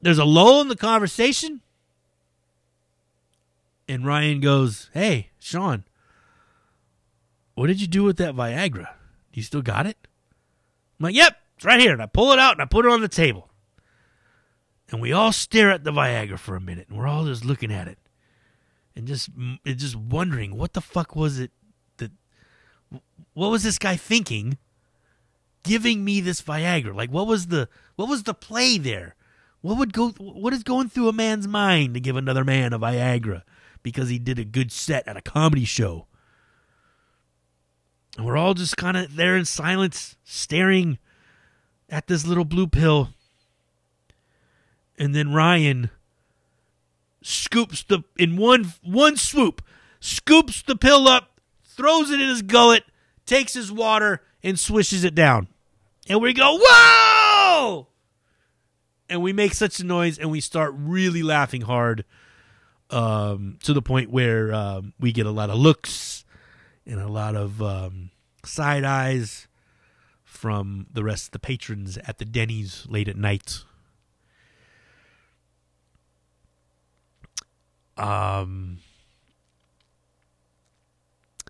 [0.00, 1.60] there's a lull in the conversation,
[3.86, 5.84] and Ryan goes, "Hey, Sean,
[7.54, 8.94] what did you do with that Viagra?
[9.32, 9.96] Do you still got it?"
[10.98, 12.90] I'm like, "Yep, it's right here." And I pull it out and I put it
[12.90, 13.48] on the table,
[14.92, 17.72] and we all stare at the Viagra for a minute, and we're all just looking
[17.72, 17.98] at it,
[18.94, 19.30] and just
[19.64, 21.50] just wondering what the fuck was it
[21.96, 22.12] that
[23.32, 24.58] what was this guy thinking
[25.62, 26.94] giving me this Viagra?
[26.94, 29.16] Like what was the what was the play there?
[29.62, 32.78] What would go what is going through a man's mind to give another man a
[32.78, 33.42] Viagra
[33.82, 36.06] because he did a good set at a comedy show?
[38.18, 40.98] And we're all just kind of there in silence staring
[41.88, 43.08] at this little blue pill.
[44.98, 45.90] And then Ryan
[47.22, 49.62] scoops the in one one swoop,
[50.00, 52.84] scoops the pill up, throws it in his gullet,
[53.26, 55.48] takes his water, and swishes it down.
[56.08, 57.86] And we go, whoa!
[59.08, 62.04] And we make such a noise and we start really laughing hard
[62.90, 66.24] um, to the point where um, we get a lot of looks
[66.86, 68.10] and a lot of um,
[68.44, 69.48] side eyes
[70.24, 73.64] from the rest of the patrons at the Denny's late at night.
[77.96, 78.78] Um,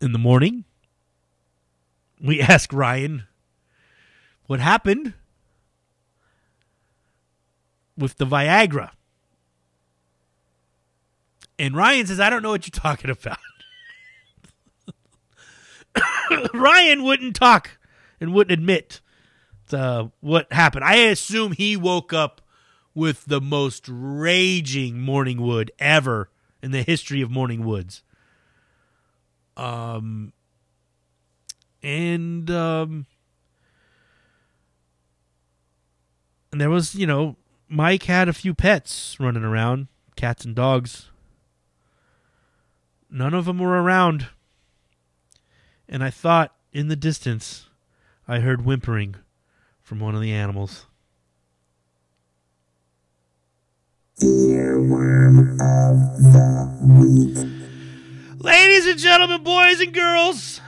[0.00, 0.64] in the morning,
[2.20, 3.24] we ask Ryan
[4.46, 5.14] what happened
[7.96, 8.90] with the Viagra.
[11.58, 13.38] And Ryan says, I don't know what you're talking about.
[16.54, 17.78] Ryan wouldn't talk
[18.20, 19.00] and wouldn't admit
[19.68, 20.84] to what happened.
[20.84, 22.41] I assume he woke up
[22.94, 26.30] with the most raging morning wood ever
[26.62, 28.02] in the history of morning woods.
[29.56, 30.32] Um,
[31.82, 33.06] and um,
[36.50, 37.36] and there was, you know,
[37.68, 41.10] Mike had a few pets running around, cats and dogs.
[43.10, 44.28] None of them were around
[45.92, 47.66] and I thought in the distance
[48.26, 49.16] I heard whimpering
[49.82, 50.86] from one of the animals.
[58.38, 60.60] Ladies and gentlemen, boys and girls,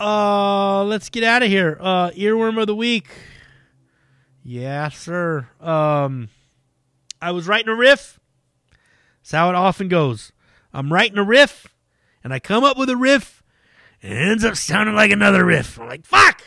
[0.00, 1.76] uh, let's get out of here.
[1.78, 3.08] Uh, earworm of the week.
[4.42, 5.46] Yeah, sir.
[5.60, 6.30] Um,
[7.20, 8.18] I was writing a riff.
[9.20, 10.32] That's how it often goes.
[10.72, 11.66] I'm writing a riff,
[12.24, 13.42] and I come up with a riff,
[14.02, 15.78] and it ends up sounding like another riff.
[15.78, 16.42] I'm like, fuck!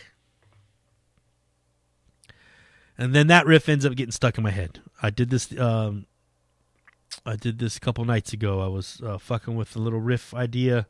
[3.00, 4.82] And then that riff ends up getting stuck in my head.
[5.02, 5.58] I did this.
[5.58, 6.06] Um,
[7.26, 8.60] I did this a couple nights ago.
[8.60, 10.86] I was uh, fucking with a little riff idea,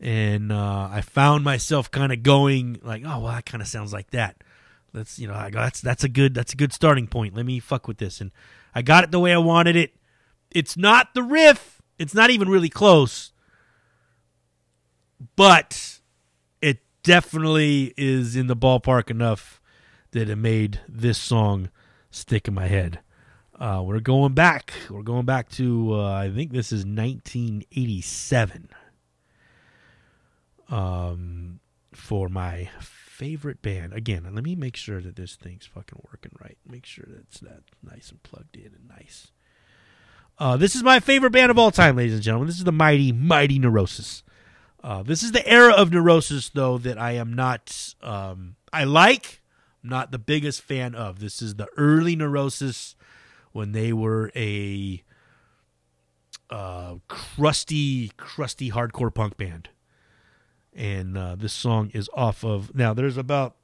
[0.00, 3.92] and uh, I found myself kind of going like, "Oh, well, that kind of sounds
[3.92, 4.42] like that."
[4.92, 7.46] Let's, you know, I go, "That's that's a good that's a good starting point." Let
[7.46, 8.32] me fuck with this, and
[8.74, 9.94] I got it the way I wanted it.
[10.50, 11.80] It's not the riff.
[12.00, 13.30] It's not even really close,
[15.36, 16.00] but
[16.60, 19.57] it definitely is in the ballpark enough
[20.12, 21.70] that it made this song
[22.10, 23.00] stick in my head.
[23.58, 24.72] Uh, we're going back.
[24.88, 28.68] We're going back to uh, I think this is 1987.
[30.70, 31.60] Um,
[31.94, 33.92] for my favorite band.
[33.92, 36.56] Again, let me make sure that this thing's fucking working right.
[36.66, 39.32] Make sure that it's that nice and plugged in and nice.
[40.38, 42.46] Uh, this is my favorite band of all time, ladies and gentlemen.
[42.46, 44.22] This is the mighty, mighty Neurosis.
[44.84, 47.94] Uh, this is the era of Neurosis, though, that I am not.
[48.00, 49.42] Um, I like,
[49.88, 51.20] not the biggest fan of.
[51.20, 52.94] This is the early Neurosis
[53.52, 55.02] when they were a
[56.50, 59.68] uh, crusty, crusty hardcore punk band.
[60.74, 62.74] And uh, this song is off of.
[62.74, 63.56] Now, there's about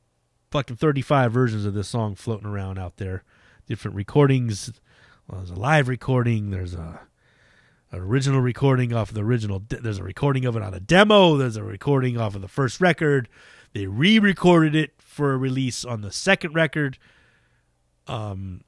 [0.50, 3.22] fucking 35 versions of this song floating around out there.
[3.66, 4.72] Different recordings.
[5.28, 6.50] Well, there's a live recording.
[6.50, 7.00] There's a
[7.94, 9.60] an original recording off of the original.
[9.60, 11.36] De- there's a recording of it on a demo.
[11.36, 13.28] There's a recording off of the first record.
[13.72, 16.98] They re-recorded it for a release on the second record.
[18.08, 18.62] Um,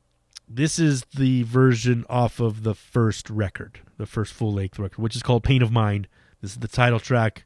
[0.49, 5.17] this is the version off of the first record, the first full length record, which
[5.17, 6.07] is called Pain of Mind.
[6.41, 7.45] This is the title track.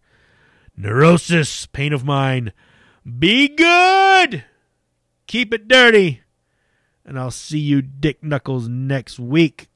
[0.77, 2.53] Neurosis, Pain of Mind.
[3.19, 4.45] Be good.
[5.27, 6.21] Keep it dirty.
[7.05, 9.69] And I'll see you, Dick Knuckles, next week.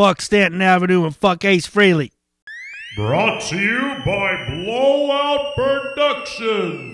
[0.00, 2.10] Fuck Stanton Avenue and fuck Ace Frehley.
[2.96, 6.89] Brought to you by Blowout Productions.